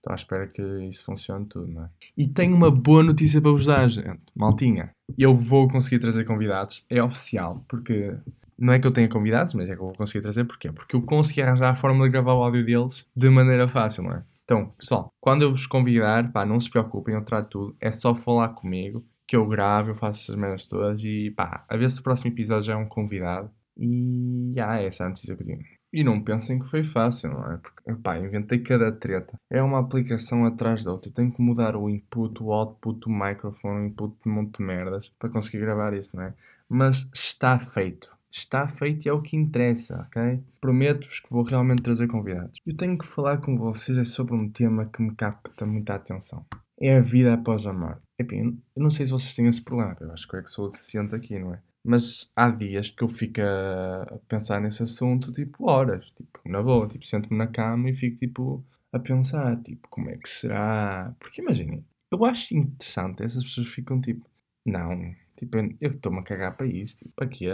Estou 0.00 0.12
à 0.12 0.16
espera 0.16 0.46
que 0.46 0.62
isso 0.88 1.04
funcione 1.04 1.44
tudo, 1.44 1.68
não 1.68 1.84
é? 1.84 1.88
E 2.16 2.26
tenho 2.26 2.56
uma 2.56 2.70
boa 2.70 3.02
notícia 3.02 3.38
para 3.38 3.50
vos 3.50 3.66
dar, 3.66 3.86
gente. 3.86 4.22
Maltinha. 4.34 4.92
Eu 5.18 5.36
vou 5.36 5.68
conseguir 5.68 5.98
trazer 5.98 6.24
convidados. 6.24 6.82
É 6.88 7.02
oficial, 7.02 7.62
porque 7.68 8.16
não 8.58 8.72
é 8.72 8.78
que 8.78 8.86
eu 8.86 8.92
tenha 8.92 9.10
convidados, 9.10 9.52
mas 9.52 9.68
é 9.68 9.74
que 9.74 9.80
eu 9.80 9.86
vou 9.86 9.94
conseguir 9.94 10.22
trazer. 10.22 10.44
Porquê? 10.44 10.72
Porque 10.72 10.96
eu 10.96 11.02
consegui 11.02 11.42
arranjar 11.42 11.70
a 11.70 11.74
forma 11.74 12.06
de 12.06 12.12
gravar 12.12 12.32
o 12.32 12.42
áudio 12.42 12.64
deles 12.64 13.04
de 13.14 13.28
maneira 13.28 13.68
fácil, 13.68 14.04
não 14.04 14.12
é? 14.12 14.24
Então, 14.44 14.70
pessoal, 14.78 15.12
quando 15.20 15.42
eu 15.42 15.52
vos 15.52 15.66
convidar, 15.66 16.32
pá, 16.32 16.46
não 16.46 16.58
se 16.58 16.70
preocupem, 16.70 17.14
eu 17.14 17.24
trato 17.24 17.50
tudo. 17.50 17.76
É 17.78 17.92
só 17.92 18.14
falar 18.14 18.48
comigo, 18.48 19.04
que 19.26 19.36
eu 19.36 19.46
gravo, 19.46 19.90
eu 19.90 19.94
faço 19.94 20.22
essas 20.22 20.34
merdas 20.34 20.66
todas 20.66 21.00
e 21.04 21.30
pá, 21.36 21.64
a 21.68 21.76
ver 21.76 21.90
se 21.90 22.00
o 22.00 22.02
próximo 22.02 22.32
episódio 22.32 22.64
já 22.64 22.72
é 22.72 22.76
um 22.76 22.88
convidado. 22.88 23.50
E 23.76 24.52
já, 24.56 24.72
ah, 24.72 24.82
essa 24.82 25.04
é 25.04 25.06
a 25.06 25.08
notícia 25.10 25.36
que 25.36 25.42
eu 25.42 25.46
tenho. 25.46 25.79
E 25.92 26.04
não 26.04 26.22
pensem 26.22 26.58
que 26.58 26.68
foi 26.68 26.84
fácil, 26.84 27.30
não 27.30 27.52
é? 27.52 27.56
Porque, 27.56 27.94
pá, 28.00 28.16
inventei 28.18 28.60
cada 28.60 28.92
treta. 28.92 29.36
É 29.50 29.60
uma 29.60 29.80
aplicação 29.80 30.44
atrás 30.46 30.84
da 30.84 30.92
outra. 30.92 31.10
Eu 31.10 31.14
tenho 31.14 31.32
que 31.32 31.42
mudar 31.42 31.74
o 31.74 31.90
input, 31.90 32.40
o 32.42 32.52
output, 32.52 33.06
o 33.06 33.10
microfone, 33.10 33.80
o 33.80 33.86
input 33.86 34.14
de 34.22 34.28
um 34.28 34.32
monte 34.34 34.58
de 34.58 34.64
merdas 34.64 35.10
para 35.18 35.30
conseguir 35.30 35.60
gravar 35.60 35.92
isso, 35.94 36.14
não 36.14 36.22
é? 36.22 36.34
Mas 36.68 37.08
está 37.12 37.58
feito. 37.58 38.08
Está 38.30 38.68
feito 38.68 39.06
e 39.06 39.08
é 39.08 39.12
o 39.12 39.20
que 39.20 39.36
interessa, 39.36 40.06
ok? 40.06 40.40
Prometo-vos 40.60 41.18
que 41.18 41.30
vou 41.30 41.42
realmente 41.42 41.82
trazer 41.82 42.06
convidados. 42.06 42.60
Eu 42.64 42.76
tenho 42.76 42.96
que 42.96 43.04
falar 43.04 43.38
com 43.38 43.58
vocês 43.58 44.10
sobre 44.10 44.34
um 44.34 44.48
tema 44.48 44.86
que 44.86 45.02
me 45.02 45.12
capta 45.16 45.66
muita 45.66 45.96
atenção. 45.96 46.46
É 46.80 46.96
a 46.96 47.00
vida 47.00 47.34
após 47.34 47.66
a 47.66 47.72
morte. 47.72 48.02
Enfim, 48.20 48.62
eu 48.76 48.82
não 48.82 48.90
sei 48.90 49.06
se 49.06 49.12
vocês 49.12 49.34
têm 49.34 49.48
esse 49.48 49.60
problema. 49.60 49.96
Eu 50.00 50.12
acho 50.12 50.28
que 50.28 50.36
é 50.36 50.42
que 50.42 50.50
sou 50.50 50.70
deficiente 50.70 51.14
aqui, 51.14 51.38
não 51.40 51.54
é? 51.54 51.60
Mas 51.84 52.30
há 52.36 52.50
dias 52.50 52.90
que 52.90 53.02
eu 53.02 53.08
fico 53.08 53.40
a 53.40 54.18
pensar 54.28 54.60
nesse 54.60 54.82
assunto, 54.82 55.32
tipo, 55.32 55.68
horas. 55.68 56.06
Tipo, 56.16 56.40
na 56.46 56.62
boa, 56.62 56.86
tipo, 56.88 57.06
sento-me 57.06 57.38
na 57.38 57.46
cama 57.46 57.88
e 57.90 57.94
fico, 57.94 58.18
tipo, 58.18 58.64
a 58.92 58.98
pensar, 58.98 59.60
tipo, 59.62 59.88
como 59.88 60.10
é 60.10 60.16
que 60.16 60.28
será? 60.28 61.14
Porque 61.18 61.40
imaginem, 61.40 61.84
eu 62.10 62.24
acho 62.24 62.54
interessante, 62.56 63.22
essas 63.22 63.44
pessoas 63.44 63.68
ficam, 63.68 64.00
tipo, 64.00 64.26
não, 64.64 65.14
tipo, 65.38 65.56
eu 65.80 65.90
estou-me 65.92 66.18
a 66.18 66.22
cagar 66.22 66.56
para 66.56 66.66
isso, 66.66 66.98
tipo, 66.98 67.10
para 67.14 67.28
quê? 67.28 67.48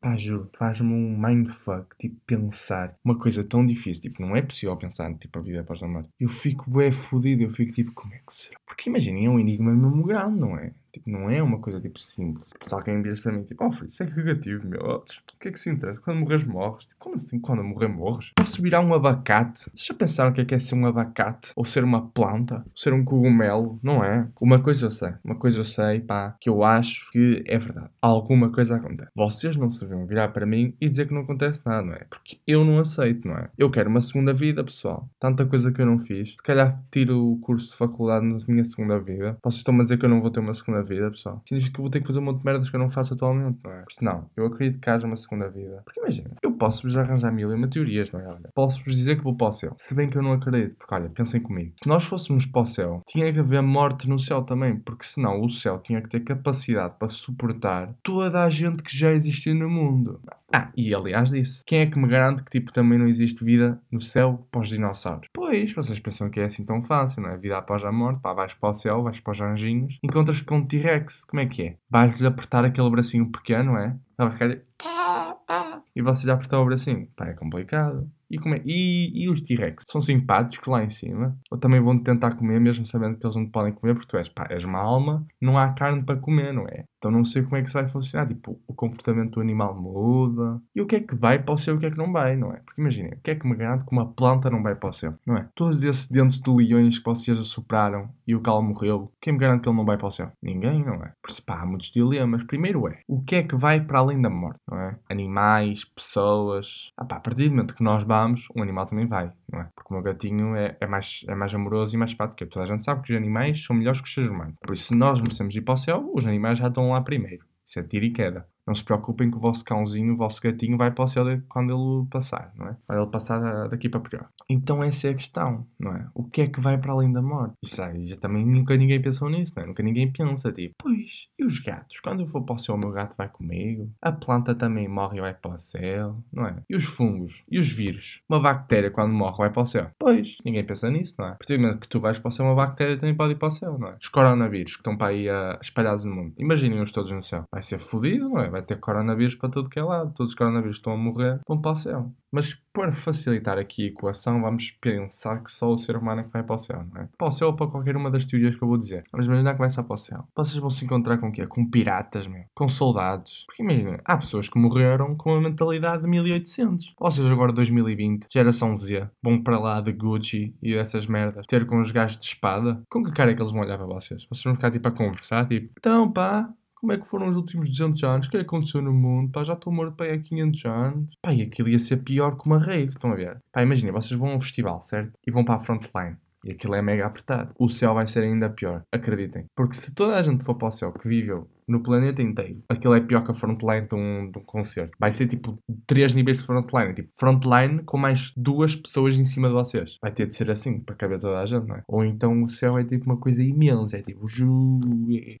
Pá, 0.00 0.16
juro, 0.16 0.50
faz-me 0.58 0.92
um 0.92 1.16
mindfuck, 1.16 1.96
tipo, 1.96 2.16
pensar 2.26 2.96
uma 3.04 3.16
coisa 3.18 3.44
tão 3.44 3.64
difícil, 3.64 4.02
tipo, 4.02 4.20
não 4.20 4.34
é 4.36 4.42
possível 4.42 4.76
pensar, 4.76 5.12
tipo, 5.16 5.38
a 5.38 5.42
vida 5.42 5.60
após 5.60 5.82
a 5.82 5.88
morte. 5.88 6.08
Eu 6.18 6.28
fico 6.28 6.70
bem 6.70 6.90
fodido, 6.92 7.42
eu 7.44 7.50
fico, 7.50 7.72
tipo, 7.72 7.92
como 7.92 8.12
é 8.14 8.18
que 8.18 8.34
será? 8.34 8.56
Porque 8.66 8.90
imaginem, 8.90 9.26
é 9.26 9.30
um 9.30 9.38
enigma 9.38 9.72
mesmo 9.72 10.02
grande, 10.04 10.40
não 10.40 10.58
é? 10.58 10.74
Tipo, 10.92 11.10
não 11.10 11.30
é 11.30 11.42
uma 11.42 11.58
coisa 11.58 11.80
tipo 11.80 11.98
simples. 11.98 12.48
Tipo, 12.50 12.68
se 12.68 12.74
alguém 12.74 13.00
diz 13.00 13.20
para 13.20 13.32
mim, 13.32 13.42
tipo, 13.42 13.64
oh 13.64 13.70
filho, 13.70 13.88
isso 13.88 14.02
é 14.02 14.06
negativo, 14.06 14.68
meu. 14.68 14.80
O 14.80 15.04
que 15.40 15.48
é 15.48 15.52
que 15.52 15.58
se 15.58 15.70
interessa? 15.70 16.00
Quando 16.00 16.20
morres, 16.20 16.44
morres. 16.44 16.84
Tipo, 16.84 17.00
como 17.00 17.14
assim? 17.16 17.40
Quando 17.40 17.64
morrer, 17.64 17.88
morres? 17.88 18.30
Posso 18.36 18.60
virar 18.62 18.80
um 18.80 18.94
abacate? 18.94 19.70
Vocês 19.70 19.86
já 19.86 19.94
pensaram 19.94 20.30
o 20.30 20.34
que 20.34 20.42
é, 20.42 20.44
que 20.44 20.54
é 20.54 20.58
ser 20.58 20.74
um 20.74 20.86
abacate? 20.86 21.52
Ou 21.56 21.64
ser 21.64 21.82
uma 21.82 22.08
planta? 22.08 22.56
Ou 22.56 22.72
ser 22.76 22.92
um 22.92 23.04
cogumelo? 23.04 23.78
Não 23.82 24.04
é? 24.04 24.28
Uma 24.40 24.60
coisa 24.60 24.86
eu 24.86 24.90
sei. 24.90 25.14
Uma 25.24 25.34
coisa 25.34 25.58
eu 25.58 25.64
sei, 25.64 26.00
pá, 26.00 26.36
que 26.40 26.48
eu 26.48 26.62
acho 26.62 27.10
que 27.10 27.42
é 27.46 27.58
verdade. 27.58 27.88
Alguma 28.00 28.50
coisa 28.50 28.76
acontece. 28.76 29.10
Vocês 29.14 29.56
não 29.56 29.70
se 29.70 29.84
vão 29.86 30.06
virar 30.06 30.28
para 30.28 30.46
mim 30.46 30.74
e 30.80 30.88
dizer 30.88 31.06
que 31.06 31.14
não 31.14 31.22
acontece 31.22 31.60
nada, 31.64 31.82
não 31.82 31.94
é? 31.94 32.04
Porque 32.08 32.38
eu 32.46 32.64
não 32.64 32.78
aceito, 32.78 33.26
não 33.26 33.36
é? 33.36 33.48
Eu 33.56 33.70
quero 33.70 33.88
uma 33.88 34.00
segunda 34.00 34.32
vida, 34.32 34.62
pessoal. 34.62 35.08
Tanta 35.18 35.46
coisa 35.46 35.72
que 35.72 35.80
eu 35.80 35.86
não 35.86 35.98
fiz. 35.98 36.32
Se 36.32 36.42
calhar 36.42 36.82
tiro 36.90 37.32
o 37.32 37.38
curso 37.38 37.70
de 37.70 37.76
faculdade 37.76 38.26
na 38.26 38.38
minha 38.46 38.64
segunda 38.64 38.98
vida. 38.98 39.36
Vocês 39.42 39.58
estão 39.58 39.78
a 39.78 39.82
dizer 39.82 39.98
que 39.98 40.04
eu 40.04 40.10
não 40.10 40.20
vou 40.20 40.30
ter 40.30 40.40
uma 40.40 40.54
segunda 40.54 40.81
vida, 40.82 41.10
pessoal. 41.10 41.42
Significa 41.46 41.74
que 41.74 41.80
eu 41.80 41.82
vou 41.82 41.90
ter 41.90 42.00
que 42.00 42.06
fazer 42.06 42.18
um 42.18 42.22
monte 42.22 42.38
de 42.38 42.44
merdas 42.44 42.70
que 42.70 42.76
eu 42.76 42.80
não 42.80 42.90
faço 42.90 43.14
atualmente, 43.14 43.58
não 43.62 43.72
é? 43.72 43.82
Porque 43.82 44.04
não, 44.04 44.30
eu 44.36 44.46
acredito 44.46 44.80
que 44.80 44.90
haja 44.90 45.06
uma 45.06 45.16
segunda 45.16 45.48
vida. 45.48 45.82
Porque 45.84 46.00
imagina, 46.00 46.30
eu 46.42 46.51
posso-vos 46.62 46.96
arranjar 46.96 47.32
mil 47.32 47.50
e 47.50 47.54
uma 47.56 47.66
teorias, 47.66 48.12
não 48.12 48.20
é? 48.20 48.24
Olha, 48.28 48.48
posso-vos 48.54 48.94
dizer 48.94 49.16
que 49.16 49.24
vou 49.24 49.36
para 49.36 49.48
o 49.48 49.52
céu. 49.52 49.72
Se 49.76 49.96
bem 49.96 50.08
que 50.08 50.16
eu 50.16 50.22
não 50.22 50.34
acredito, 50.34 50.76
porque 50.76 50.94
olha, 50.94 51.08
pensem 51.08 51.40
comigo. 51.40 51.72
Se 51.74 51.88
nós 51.88 52.04
fôssemos 52.04 52.46
para 52.46 52.62
o 52.62 52.66
céu, 52.66 53.02
tinha 53.08 53.32
que 53.32 53.40
haver 53.40 53.60
morte 53.60 54.08
no 54.08 54.16
céu 54.16 54.42
também, 54.42 54.76
porque 54.76 55.04
senão 55.04 55.42
o 55.42 55.50
céu 55.50 55.80
tinha 55.80 56.00
que 56.00 56.08
ter 56.08 56.20
capacidade 56.20 56.94
para 57.00 57.08
suportar 57.08 57.92
toda 58.00 58.44
a 58.44 58.48
gente 58.48 58.80
que 58.80 58.96
já 58.96 59.10
existiu 59.10 59.56
no 59.56 59.68
mundo. 59.68 60.20
Ah, 60.54 60.70
e 60.76 60.94
aliás 60.94 61.30
disse, 61.30 61.64
quem 61.66 61.80
é 61.80 61.86
que 61.86 61.98
me 61.98 62.06
garante 62.06 62.44
que 62.44 62.50
tipo 62.50 62.72
também 62.72 62.96
não 62.96 63.08
existe 63.08 63.42
vida 63.42 63.80
no 63.90 64.00
céu 64.00 64.46
para 64.52 64.60
os 64.60 64.68
dinossauros? 64.68 65.26
Pois, 65.32 65.72
vocês 65.72 65.98
pensam 65.98 66.30
que 66.30 66.38
é 66.38 66.44
assim 66.44 66.64
tão 66.64 66.80
fácil, 66.84 67.22
não 67.22 67.30
é? 67.30 67.36
Vida 67.38 67.58
após 67.58 67.82
a 67.84 67.90
morte, 67.90 68.20
pá, 68.20 68.34
vais 68.34 68.54
para 68.54 68.70
o 68.70 68.74
céu, 68.74 69.02
vais 69.02 69.18
para 69.18 69.32
os 69.32 69.40
anjinhos, 69.40 69.98
encontras-te 70.00 70.44
com 70.44 70.58
um 70.58 70.66
T-Rex, 70.66 71.24
como 71.24 71.40
é 71.40 71.46
que 71.46 71.62
é? 71.62 71.76
Vais-lhes 71.90 72.22
apertar 72.22 72.64
aquele 72.64 72.90
bracinho 72.90 73.26
pequeno, 73.32 73.76
é? 73.76 73.96
Ela 74.22 74.30
vai 74.30 74.38
ficar 74.38 74.64
ah, 74.84 75.36
ah, 75.48 75.82
e 75.94 76.00
vocês 76.00 76.24
já 76.24 76.34
apertar 76.34 76.60
o 76.60 76.64
bracinho, 76.64 77.08
pá, 77.16 77.26
é 77.26 77.34
complicado. 77.34 78.10
E, 78.32 78.36
é? 78.36 78.62
e, 78.64 79.24
e 79.24 79.28
os 79.28 79.42
T-Rex? 79.42 79.84
São 79.90 80.00
simpáticos 80.00 80.66
lá 80.66 80.82
em 80.82 80.90
cima? 80.90 81.36
Ou 81.50 81.58
também 81.58 81.80
vão 81.80 81.98
tentar 81.98 82.34
comer 82.34 82.58
mesmo 82.58 82.86
sabendo 82.86 83.18
que 83.18 83.26
eles 83.26 83.36
não 83.36 83.46
podem 83.46 83.72
comer 83.72 83.94
porque 83.94 84.08
tu 84.08 84.16
és, 84.16 84.28
pá, 84.28 84.46
és 84.48 84.64
uma 84.64 84.78
alma, 84.78 85.26
não 85.40 85.58
há 85.58 85.68
carne 85.72 86.02
para 86.02 86.16
comer, 86.16 86.52
não 86.52 86.66
é? 86.66 86.84
Então 87.02 87.10
não 87.10 87.24
sei 87.24 87.42
como 87.42 87.56
é 87.56 87.62
que 87.62 87.68
isso 87.68 87.78
vai 87.78 87.88
funcionar. 87.88 88.28
Tipo, 88.28 88.60
o 88.66 88.72
comportamento 88.72 89.32
do 89.32 89.40
animal 89.40 89.74
muda. 89.74 90.62
E 90.74 90.80
o 90.80 90.86
que 90.86 90.96
é 90.96 91.00
que 91.00 91.16
vai 91.16 91.42
para 91.42 91.54
o 91.54 91.58
céu 91.58 91.74
e 91.74 91.76
o 91.76 91.80
que 91.80 91.86
é 91.86 91.90
que 91.90 91.98
não 91.98 92.12
vai, 92.12 92.36
não 92.36 92.52
é? 92.52 92.60
Porque 92.64 92.80
imaginem, 92.80 93.12
o 93.12 93.20
que 93.20 93.32
é 93.32 93.34
que 93.34 93.46
me 93.46 93.56
garante 93.56 93.84
que 93.84 93.92
uma 93.92 94.06
planta 94.06 94.48
não 94.48 94.62
vai 94.62 94.76
para 94.76 94.90
o 94.90 94.92
céu, 94.92 95.14
não 95.26 95.36
é? 95.36 95.48
Todos 95.54 95.82
esses 95.82 96.08
dentes 96.08 96.40
de 96.40 96.50
leões 96.50 96.98
que 96.98 97.04
vocês 97.04 97.36
assopraram 97.36 98.08
e 98.26 98.36
o 98.36 98.40
cal 98.40 98.62
morreu, 98.62 99.10
quem 99.20 99.32
me 99.32 99.40
garante 99.40 99.62
que 99.62 99.68
ele 99.68 99.76
não 99.76 99.84
vai 99.84 99.98
para 99.98 100.06
o 100.06 100.12
céu? 100.12 100.30
Ninguém, 100.40 100.84
não 100.84 100.94
é? 100.94 101.12
Por 101.20 101.32
isso, 101.32 101.44
pá, 101.44 101.60
há 101.60 101.66
muitos 101.66 101.90
dilemas. 101.90 102.44
Primeiro 102.44 102.86
é, 102.86 103.00
o 103.08 103.20
que 103.22 103.34
é 103.34 103.42
que 103.42 103.56
vai 103.56 103.80
para 103.80 103.98
além 103.98 104.22
da 104.22 104.30
morte, 104.30 104.60
não 104.70 104.78
é? 104.78 104.96
Animais, 105.10 105.84
pessoas. 105.84 106.92
Ah 106.96 107.04
pá, 107.04 107.16
a 107.16 107.20
partir 107.20 107.48
do 107.48 107.50
momento 107.50 107.74
que 107.74 107.82
nós 107.82 108.04
vamos, 108.04 108.21
um 108.56 108.62
animal 108.62 108.86
também 108.86 109.06
vai, 109.06 109.30
não 109.50 109.60
é? 109.60 109.68
Porque 109.74 109.92
o 109.92 109.94
meu 109.94 110.02
gatinho 110.02 110.56
é, 110.56 110.76
é, 110.80 110.86
mais, 110.86 111.24
é 111.28 111.34
mais 111.34 111.54
amoroso 111.54 111.94
e 111.94 111.98
mais 111.98 112.14
prático. 112.14 112.50
Toda 112.50 112.64
a 112.64 112.68
gente 112.68 112.84
sabe 112.84 113.02
que 113.02 113.12
os 113.12 113.16
animais 113.16 113.64
são 113.64 113.76
melhores 113.76 114.00
que 114.00 114.08
os 114.08 114.14
seres 114.14 114.30
humanos. 114.30 114.54
Por 114.60 114.74
isso, 114.74 114.84
se 114.84 114.94
nós 114.94 115.20
merecemos 115.20 115.54
ir 115.54 115.62
para 115.62 115.74
o 115.74 115.76
céu, 115.76 116.10
os 116.14 116.26
animais 116.26 116.58
já 116.58 116.68
estão 116.68 116.90
lá 116.90 117.00
primeiro. 117.00 117.44
Isso 117.68 117.78
é 117.78 117.82
tiro 117.82 118.04
e 118.04 118.12
queda. 118.12 118.46
Não 118.66 118.74
se 118.74 118.84
preocupem 118.84 119.30
que 119.30 119.36
o 119.36 119.40
vosso 119.40 119.64
cãozinho, 119.64 120.14
o 120.14 120.16
vosso 120.16 120.40
gatinho 120.40 120.76
vai 120.76 120.90
para 120.90 121.04
o 121.04 121.08
céu 121.08 121.24
quando 121.48 121.72
ele 121.72 122.08
passar, 122.08 122.52
não 122.56 122.68
é? 122.68 122.76
Quando 122.86 123.02
ele 123.02 123.10
passar 123.10 123.68
daqui 123.68 123.88
para 123.88 124.00
pior. 124.00 124.28
Então 124.48 124.82
essa 124.82 125.08
é 125.08 125.10
a 125.10 125.14
questão, 125.14 125.66
não 125.78 125.92
é? 125.92 126.08
O 126.14 126.24
que 126.24 126.42
é 126.42 126.46
que 126.46 126.60
vai 126.60 126.78
para 126.78 126.92
além 126.92 127.12
da 127.12 127.22
morte? 127.22 127.54
Isso 127.62 127.82
aí 127.82 128.08
já 128.08 128.16
também 128.16 128.46
nunca 128.46 128.76
ninguém 128.76 129.00
pensou 129.00 129.28
nisso, 129.28 129.52
não 129.56 129.64
é? 129.64 129.66
Nunca 129.66 129.82
ninguém 129.82 130.12
pensa, 130.12 130.52
tipo, 130.52 130.74
pois, 130.78 131.28
e 131.38 131.44
os 131.44 131.58
gatos? 131.60 132.00
Quando 132.00 132.20
eu 132.20 132.26
for 132.26 132.42
para 132.42 132.54
o 132.54 132.58
céu, 132.58 132.74
o 132.74 132.78
meu 132.78 132.90
gato 132.90 133.14
vai 133.16 133.28
comigo? 133.28 133.90
A 134.00 134.12
planta 134.12 134.54
também 134.54 134.88
morre 134.88 135.18
e 135.18 135.20
vai 135.20 135.34
para 135.34 135.56
o 135.56 135.58
céu, 135.58 136.22
não 136.32 136.46
é? 136.46 136.56
E 136.68 136.76
os 136.76 136.84
fungos? 136.84 137.42
E 137.50 137.58
os 137.58 137.68
vírus? 137.68 138.20
Uma 138.28 138.40
bactéria 138.40 138.90
quando 138.90 139.12
morre 139.12 139.38
vai 139.38 139.50
para 139.50 139.62
o 139.62 139.66
céu? 139.66 139.90
Pois, 139.98 140.36
ninguém 140.44 140.64
pensa 140.64 140.90
nisso, 140.90 141.14
não 141.18 141.28
é? 141.28 141.34
Porque 141.34 141.56
que 141.78 141.88
tu 141.88 142.00
vais 142.00 142.18
para 142.18 142.28
o 142.28 142.32
céu, 142.32 142.46
uma 142.46 142.54
bactéria 142.54 142.96
também 142.96 143.14
pode 143.14 143.32
ir 143.32 143.36
para 143.36 143.48
o 143.48 143.50
céu, 143.50 143.78
não 143.78 143.88
é? 143.88 143.96
Os 144.00 144.08
coronavírus 144.08 144.72
que 144.72 144.80
estão 144.80 144.96
para 144.96 145.08
aí 145.08 145.28
uh, 145.28 145.58
espalhados 145.60 146.04
no 146.04 146.14
mundo. 146.14 146.34
Imaginem-os 146.38 146.92
todos 146.92 147.10
no 147.12 147.22
céu. 147.22 147.44
Vai 147.50 147.62
ser 147.62 147.78
fodido, 147.78 148.28
não 148.28 148.40
é? 148.40 148.50
Vai 148.52 148.62
ter 148.62 148.78
coronavírus 148.78 149.34
para 149.34 149.48
todo 149.48 149.68
que 149.68 149.78
é 149.78 149.82
lado. 149.82 150.12
Todos 150.14 150.32
os 150.32 150.38
coronavírus 150.38 150.76
estão 150.76 150.92
a 150.92 150.96
morrer, 150.96 151.40
vão 151.48 151.60
para 151.60 151.72
o 151.72 151.76
céu. 151.76 152.12
Mas 152.32 152.54
para 152.72 152.94
facilitar 152.94 153.58
aqui 153.58 153.84
a 153.84 153.88
equação, 153.88 154.40
vamos 154.40 154.70
pensar 154.70 155.44
que 155.44 155.52
só 155.52 155.70
o 155.70 155.78
ser 155.78 155.96
humano 155.96 156.22
é 156.22 156.24
que 156.24 156.30
vai 156.30 156.42
para 156.42 156.54
o 156.54 156.58
céu, 156.58 156.82
não 156.90 157.02
é? 157.02 157.08
Para 157.18 157.28
o 157.28 157.30
céu 157.30 157.48
ou 157.48 157.54
para 157.54 157.66
qualquer 157.66 157.94
uma 157.94 158.10
das 158.10 158.24
teorias 158.24 158.56
que 158.56 158.62
eu 158.62 158.68
vou 158.68 158.78
dizer. 158.78 159.04
Vamos 159.12 159.26
imaginar 159.26 159.52
que 159.52 159.58
vai 159.58 159.70
para 159.70 159.94
o 159.94 159.98
céu. 159.98 160.24
Vocês 160.34 160.56
vão 160.56 160.70
se 160.70 160.84
encontrar 160.84 161.18
com 161.18 161.28
o 161.28 161.32
quê? 161.32 161.46
Com 161.46 161.68
piratas, 161.68 162.26
meu. 162.26 162.44
Com 162.54 162.70
soldados. 162.70 163.44
Porque 163.46 163.62
imagina, 163.62 164.00
há 164.04 164.16
pessoas 164.16 164.48
que 164.48 164.58
morreram 164.58 165.14
com 165.14 165.34
a 165.34 165.40
mentalidade 165.40 166.02
de 166.02 166.08
1800. 166.08 166.94
Vocês 166.98 167.26
agora 167.30 167.52
2020, 167.52 168.26
geração 168.32 168.78
Z, 168.78 169.08
vão 169.22 169.42
para 169.42 169.58
lá 169.58 169.80
de 169.82 169.92
Gucci 169.92 170.54
e 170.62 170.74
dessas 170.74 171.06
merdas, 171.06 171.44
ter 171.46 171.66
com 171.66 171.82
os 171.82 171.90
gajos 171.90 172.16
de 172.16 172.24
espada. 172.24 172.82
Com 172.88 173.04
que 173.04 173.12
cara 173.12 173.32
é 173.32 173.34
que 173.34 173.42
eles 173.42 173.52
vão 173.52 173.60
olhar 173.60 173.76
para 173.76 173.86
vocês? 173.86 174.24
Vocês 174.30 174.44
vão 174.44 174.54
ficar 174.54 174.70
tipo 174.70 174.88
a 174.88 174.92
conversar, 174.92 175.46
tipo, 175.46 175.70
então 175.78 176.10
pá, 176.10 176.48
como 176.82 176.92
é 176.92 176.98
que 176.98 177.06
foram 177.06 177.28
os 177.28 177.36
últimos 177.36 177.70
200 177.70 178.02
anos? 178.02 178.26
O 178.26 178.30
que 178.30 178.36
é 178.36 178.40
que 178.40 178.46
aconteceu 178.46 178.82
no 178.82 178.92
mundo? 178.92 179.30
Pá, 179.30 179.44
já 179.44 179.52
estou 179.52 179.72
morto 179.72 179.94
para 179.94 180.12
há 180.12 180.18
500 180.18 180.64
anos. 180.64 181.16
Pá, 181.22 181.32
e 181.32 181.42
aquilo 181.42 181.68
ia 181.68 181.78
ser 181.78 181.98
pior 181.98 182.36
que 182.36 182.44
uma 182.44 182.58
rave, 182.58 182.90
estão 182.90 183.12
a 183.12 183.14
ver? 183.14 183.40
Pá, 183.52 183.62
imagina, 183.62 183.92
vocês 183.92 184.18
vão 184.18 184.32
a 184.32 184.34
um 184.34 184.40
festival, 184.40 184.82
certo? 184.82 185.12
E 185.24 185.30
vão 185.30 185.44
para 185.44 185.54
a 185.54 185.60
frontline. 185.60 186.16
E 186.44 186.52
aquilo 186.52 186.74
é 186.74 186.82
mega 186.82 187.06
apertado. 187.06 187.54
O 187.58 187.70
céu 187.70 187.94
vai 187.94 188.06
ser 188.06 188.24
ainda 188.24 188.50
pior, 188.50 188.82
acreditem. 188.92 189.46
Porque 189.56 189.76
se 189.76 189.94
toda 189.94 190.16
a 190.16 190.22
gente 190.22 190.44
for 190.44 190.54
para 190.56 190.68
o 190.68 190.70
céu 190.70 190.92
que 190.92 191.06
viveu 191.08 191.48
no 191.68 191.82
planeta 191.82 192.20
inteiro, 192.20 192.62
aquilo 192.68 192.94
é 192.94 193.00
pior 193.00 193.24
que 193.24 193.30
a 193.30 193.34
frontline 193.34 193.86
de 193.86 193.94
um, 193.94 194.30
de 194.30 194.38
um 194.38 194.42
concerto. 194.42 194.96
Vai 194.98 195.12
ser 195.12 195.28
tipo 195.28 195.58
três 195.86 196.12
níveis 196.12 196.38
de 196.38 196.44
frontline. 196.44 196.94
Tipo, 196.94 197.10
frontline 197.16 197.82
com 197.84 197.96
mais 197.96 198.32
duas 198.36 198.74
pessoas 198.74 199.18
em 199.18 199.24
cima 199.24 199.48
de 199.48 199.54
vocês. 199.54 199.96
Vai 200.02 200.12
ter 200.12 200.26
de 200.26 200.34
ser 200.34 200.50
assim 200.50 200.80
para 200.80 200.96
caber 200.96 201.20
toda 201.20 201.38
a 201.38 201.46
gente, 201.46 201.66
não 201.66 201.76
é? 201.76 201.82
Ou 201.86 202.04
então 202.04 202.42
o 202.42 202.48
céu 202.48 202.76
é 202.76 202.84
tipo 202.84 203.06
uma 203.06 203.16
coisa 203.16 203.42
imensa. 203.42 203.98
É 203.98 204.02
tipo. 204.02 204.26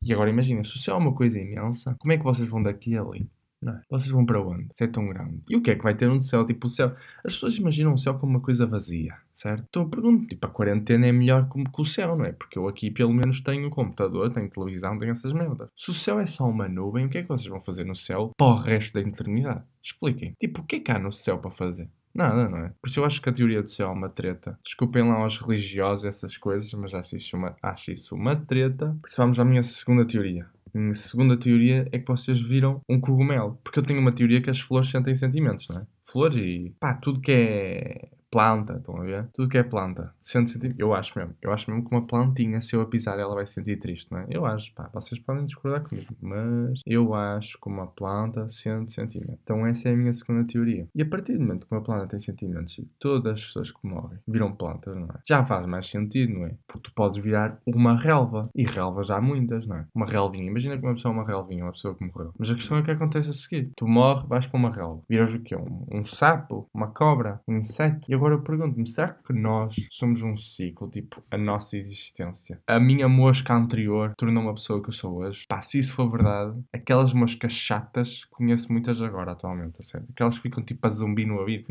E 0.02 0.12
agora 0.12 0.30
imagina, 0.30 0.64
se 0.64 0.76
o 0.76 0.78
céu 0.78 0.94
é 0.94 0.98
uma 0.98 1.14
coisa 1.14 1.38
imensa, 1.38 1.96
como 1.98 2.12
é 2.12 2.18
que 2.18 2.24
vocês 2.24 2.48
vão 2.48 2.62
daqui 2.62 2.96
a 2.96 3.02
ali? 3.02 3.28
Não 3.62 3.74
é? 3.74 3.80
Vocês 3.90 4.10
vão 4.10 4.26
para 4.26 4.40
onde? 4.40 4.68
Se 4.74 4.84
é 4.84 4.86
tão 4.86 5.06
grande. 5.08 5.40
E 5.48 5.56
o 5.56 5.62
que 5.62 5.70
é 5.70 5.76
que 5.76 5.82
vai 5.82 5.94
ter 5.94 6.10
um 6.10 6.20
céu? 6.20 6.44
Tipo, 6.44 6.66
o 6.66 6.70
céu. 6.70 6.94
As 7.24 7.34
pessoas 7.34 7.56
imaginam 7.56 7.94
o 7.94 7.98
céu 7.98 8.14
como 8.14 8.32
uma 8.32 8.40
coisa 8.40 8.66
vazia, 8.66 9.16
certo? 9.34 9.64
Então 9.68 9.82
eu 9.82 9.88
pergunto, 9.88 10.26
tipo, 10.26 10.46
a 10.46 10.50
quarentena 10.50 11.06
é 11.06 11.12
melhor 11.12 11.48
que 11.48 11.80
o 11.80 11.84
céu, 11.84 12.16
não 12.16 12.24
é? 12.24 12.32
Porque 12.32 12.58
eu 12.58 12.66
aqui 12.66 12.90
pelo 12.90 13.12
menos 13.12 13.40
tenho 13.40 13.70
computador, 13.70 14.32
tenho 14.32 14.50
televisão, 14.50 14.98
tenho 14.98 15.12
essas 15.12 15.32
merdas. 15.32 15.68
Se 15.76 15.90
o 15.90 15.94
céu 15.94 16.18
é 16.18 16.26
só 16.26 16.48
uma 16.48 16.68
nuvem, 16.68 17.06
o 17.06 17.08
que 17.08 17.18
é 17.18 17.22
que 17.22 17.28
vocês 17.28 17.48
vão 17.48 17.60
fazer 17.60 17.84
no 17.84 17.94
céu 17.94 18.32
para 18.36 18.46
o 18.46 18.56
resto 18.56 18.94
da 18.94 19.00
eternidade? 19.00 19.62
Expliquem. 19.82 20.34
Tipo, 20.38 20.62
o 20.62 20.64
que 20.64 20.76
é 20.76 20.80
que 20.80 20.90
há 20.90 20.98
no 20.98 21.12
céu 21.12 21.38
para 21.38 21.50
fazer? 21.50 21.88
Nada, 22.14 22.48
não 22.48 22.58
é? 22.58 22.72
Por 22.80 22.90
isso 22.90 23.00
eu 23.00 23.04
acho 23.04 23.22
que 23.22 23.28
a 23.28 23.32
teoria 23.32 23.62
do 23.62 23.70
céu 23.70 23.88
é 23.88 23.92
uma 23.92 24.08
treta. 24.08 24.58
Desculpem 24.62 25.02
lá 25.02 25.14
aos 25.14 25.38
religiosos 25.38 26.04
essas 26.04 26.36
coisas, 26.36 26.72
mas 26.74 26.92
acho 26.92 27.16
isso 27.16 27.36
uma, 27.36 27.56
acho 27.62 27.90
isso 27.90 28.14
uma 28.14 28.36
treta. 28.36 28.96
Por 29.00 29.08
isso 29.08 29.16
vamos 29.16 29.40
à 29.40 29.44
minha 29.44 29.64
segunda 29.64 30.06
teoria. 30.06 30.46
Minha 30.74 30.94
segunda 30.94 31.36
teoria 31.36 31.86
é 31.92 31.98
que 31.98 32.06
vocês 32.06 32.40
viram 32.40 32.80
um 32.88 33.00
cogumelo. 33.00 33.58
Porque 33.62 33.78
eu 33.78 33.82
tenho 33.82 34.00
uma 34.00 34.12
teoria 34.12 34.40
que 34.40 34.50
as 34.50 34.60
flores 34.60 34.90
sentem 34.90 35.14
sentimentos, 35.14 35.68
não 35.68 35.78
é? 35.78 35.86
Flores 36.04 36.36
e 36.36 36.74
pá, 36.80 36.94
tudo 36.94 37.20
que 37.20 37.32
é 37.32 38.08
planta, 38.32 38.78
estão 38.78 38.96
a 38.96 39.04
ver? 39.04 39.28
Tudo 39.34 39.48
que 39.48 39.58
é 39.58 39.62
planta. 39.62 40.12
Sente 40.24 40.50
sentir. 40.50 40.74
Eu 40.78 40.94
acho 40.94 41.16
mesmo. 41.16 41.34
Eu 41.42 41.52
acho 41.52 41.70
mesmo 41.70 41.86
que 41.86 41.94
uma 41.94 42.06
plantinha, 42.06 42.62
se 42.62 42.74
eu 42.74 42.80
a 42.80 42.86
pisar, 42.86 43.18
ela 43.18 43.34
vai 43.34 43.46
se 43.46 43.54
sentir 43.54 43.78
triste, 43.78 44.10
não 44.10 44.20
é? 44.20 44.26
Eu 44.30 44.46
acho, 44.46 44.74
pá, 44.74 44.88
vocês 44.92 45.20
podem 45.20 45.44
discordar 45.44 45.82
comigo, 45.82 46.16
mas 46.20 46.80
eu 46.86 47.14
acho 47.14 47.60
que 47.60 47.68
uma 47.68 47.86
planta 47.86 48.50
sente 48.50 48.94
sentimento. 48.94 49.38
Então 49.42 49.66
essa 49.66 49.90
é 49.90 49.92
a 49.92 49.96
minha 49.96 50.12
segunda 50.14 50.44
teoria. 50.44 50.88
E 50.94 51.02
a 51.02 51.06
partir 51.06 51.34
do 51.34 51.40
momento 51.40 51.66
que 51.66 51.74
uma 51.74 51.82
planta 51.82 52.06
tem 52.06 52.20
sentimentos 52.20 52.80
todas 52.98 53.34
as 53.34 53.44
pessoas 53.44 53.70
que 53.70 53.86
morrem 53.86 54.18
viram 54.26 54.52
plantas, 54.52 54.96
não 54.96 55.04
é? 55.06 55.20
Já 55.26 55.44
faz 55.44 55.66
mais 55.66 55.88
sentido, 55.88 56.32
não 56.32 56.46
é? 56.46 56.54
Porque 56.66 56.88
tu 56.88 56.94
podes 56.94 57.22
virar 57.22 57.58
uma 57.66 57.96
relva. 57.96 58.48
E 58.54 58.64
relvas 58.64 59.10
há 59.10 59.20
muitas, 59.20 59.66
não 59.66 59.76
é? 59.76 59.86
Uma 59.94 60.06
relvinha. 60.06 60.46
Imagina 60.46 60.78
que 60.78 60.84
uma 60.84 60.94
pessoa 60.94 61.12
é 61.12 61.16
uma 61.16 61.26
relvinha, 61.26 61.64
uma 61.64 61.72
pessoa 61.72 61.94
que 61.94 62.04
morreu. 62.04 62.32
Mas 62.38 62.50
a 62.50 62.54
questão 62.54 62.78
é 62.78 62.80
o 62.80 62.84
que 62.84 62.90
acontece 62.90 63.30
a 63.30 63.32
seguir. 63.32 63.70
Tu 63.76 63.86
morres, 63.86 64.26
vais 64.26 64.46
para 64.46 64.58
uma 64.58 64.70
relva. 64.70 65.02
Viras 65.08 65.34
o 65.34 65.40
quê? 65.40 65.56
Um, 65.56 65.86
um 65.90 66.04
sapo? 66.04 66.68
Uma 66.72 66.88
cobra? 66.88 67.40
Um 67.46 67.58
inseto? 67.58 68.00
E 68.08 68.14
agora 68.22 68.34
eu 68.34 68.42
pergunto-me, 68.42 68.86
será 68.86 69.08
que 69.08 69.32
nós 69.32 69.74
somos 69.90 70.22
um 70.22 70.36
ciclo, 70.36 70.88
tipo, 70.88 71.22
a 71.28 71.36
nossa 71.36 71.76
existência? 71.76 72.60
A 72.68 72.78
minha 72.78 73.08
mosca 73.08 73.52
anterior 73.52 74.12
tornou 74.16 74.44
uma 74.44 74.54
pessoa 74.54 74.80
que 74.80 74.90
eu 74.90 74.92
sou 74.92 75.16
hoje? 75.16 75.44
Pá, 75.48 75.60
se 75.60 75.80
isso 75.80 75.94
for 75.94 76.08
verdade, 76.08 76.56
aquelas 76.72 77.12
moscas 77.12 77.52
chatas, 77.52 78.24
conheço 78.30 78.70
muitas 78.70 79.02
agora 79.02 79.32
atualmente, 79.32 79.76
a 79.80 79.82
sério. 79.82 80.06
Aquelas 80.12 80.36
que 80.36 80.42
ficam 80.42 80.62
tipo 80.62 80.86
a 80.86 80.90
zumbi 80.90 81.26
no 81.26 81.38
ouvido. 81.38 81.66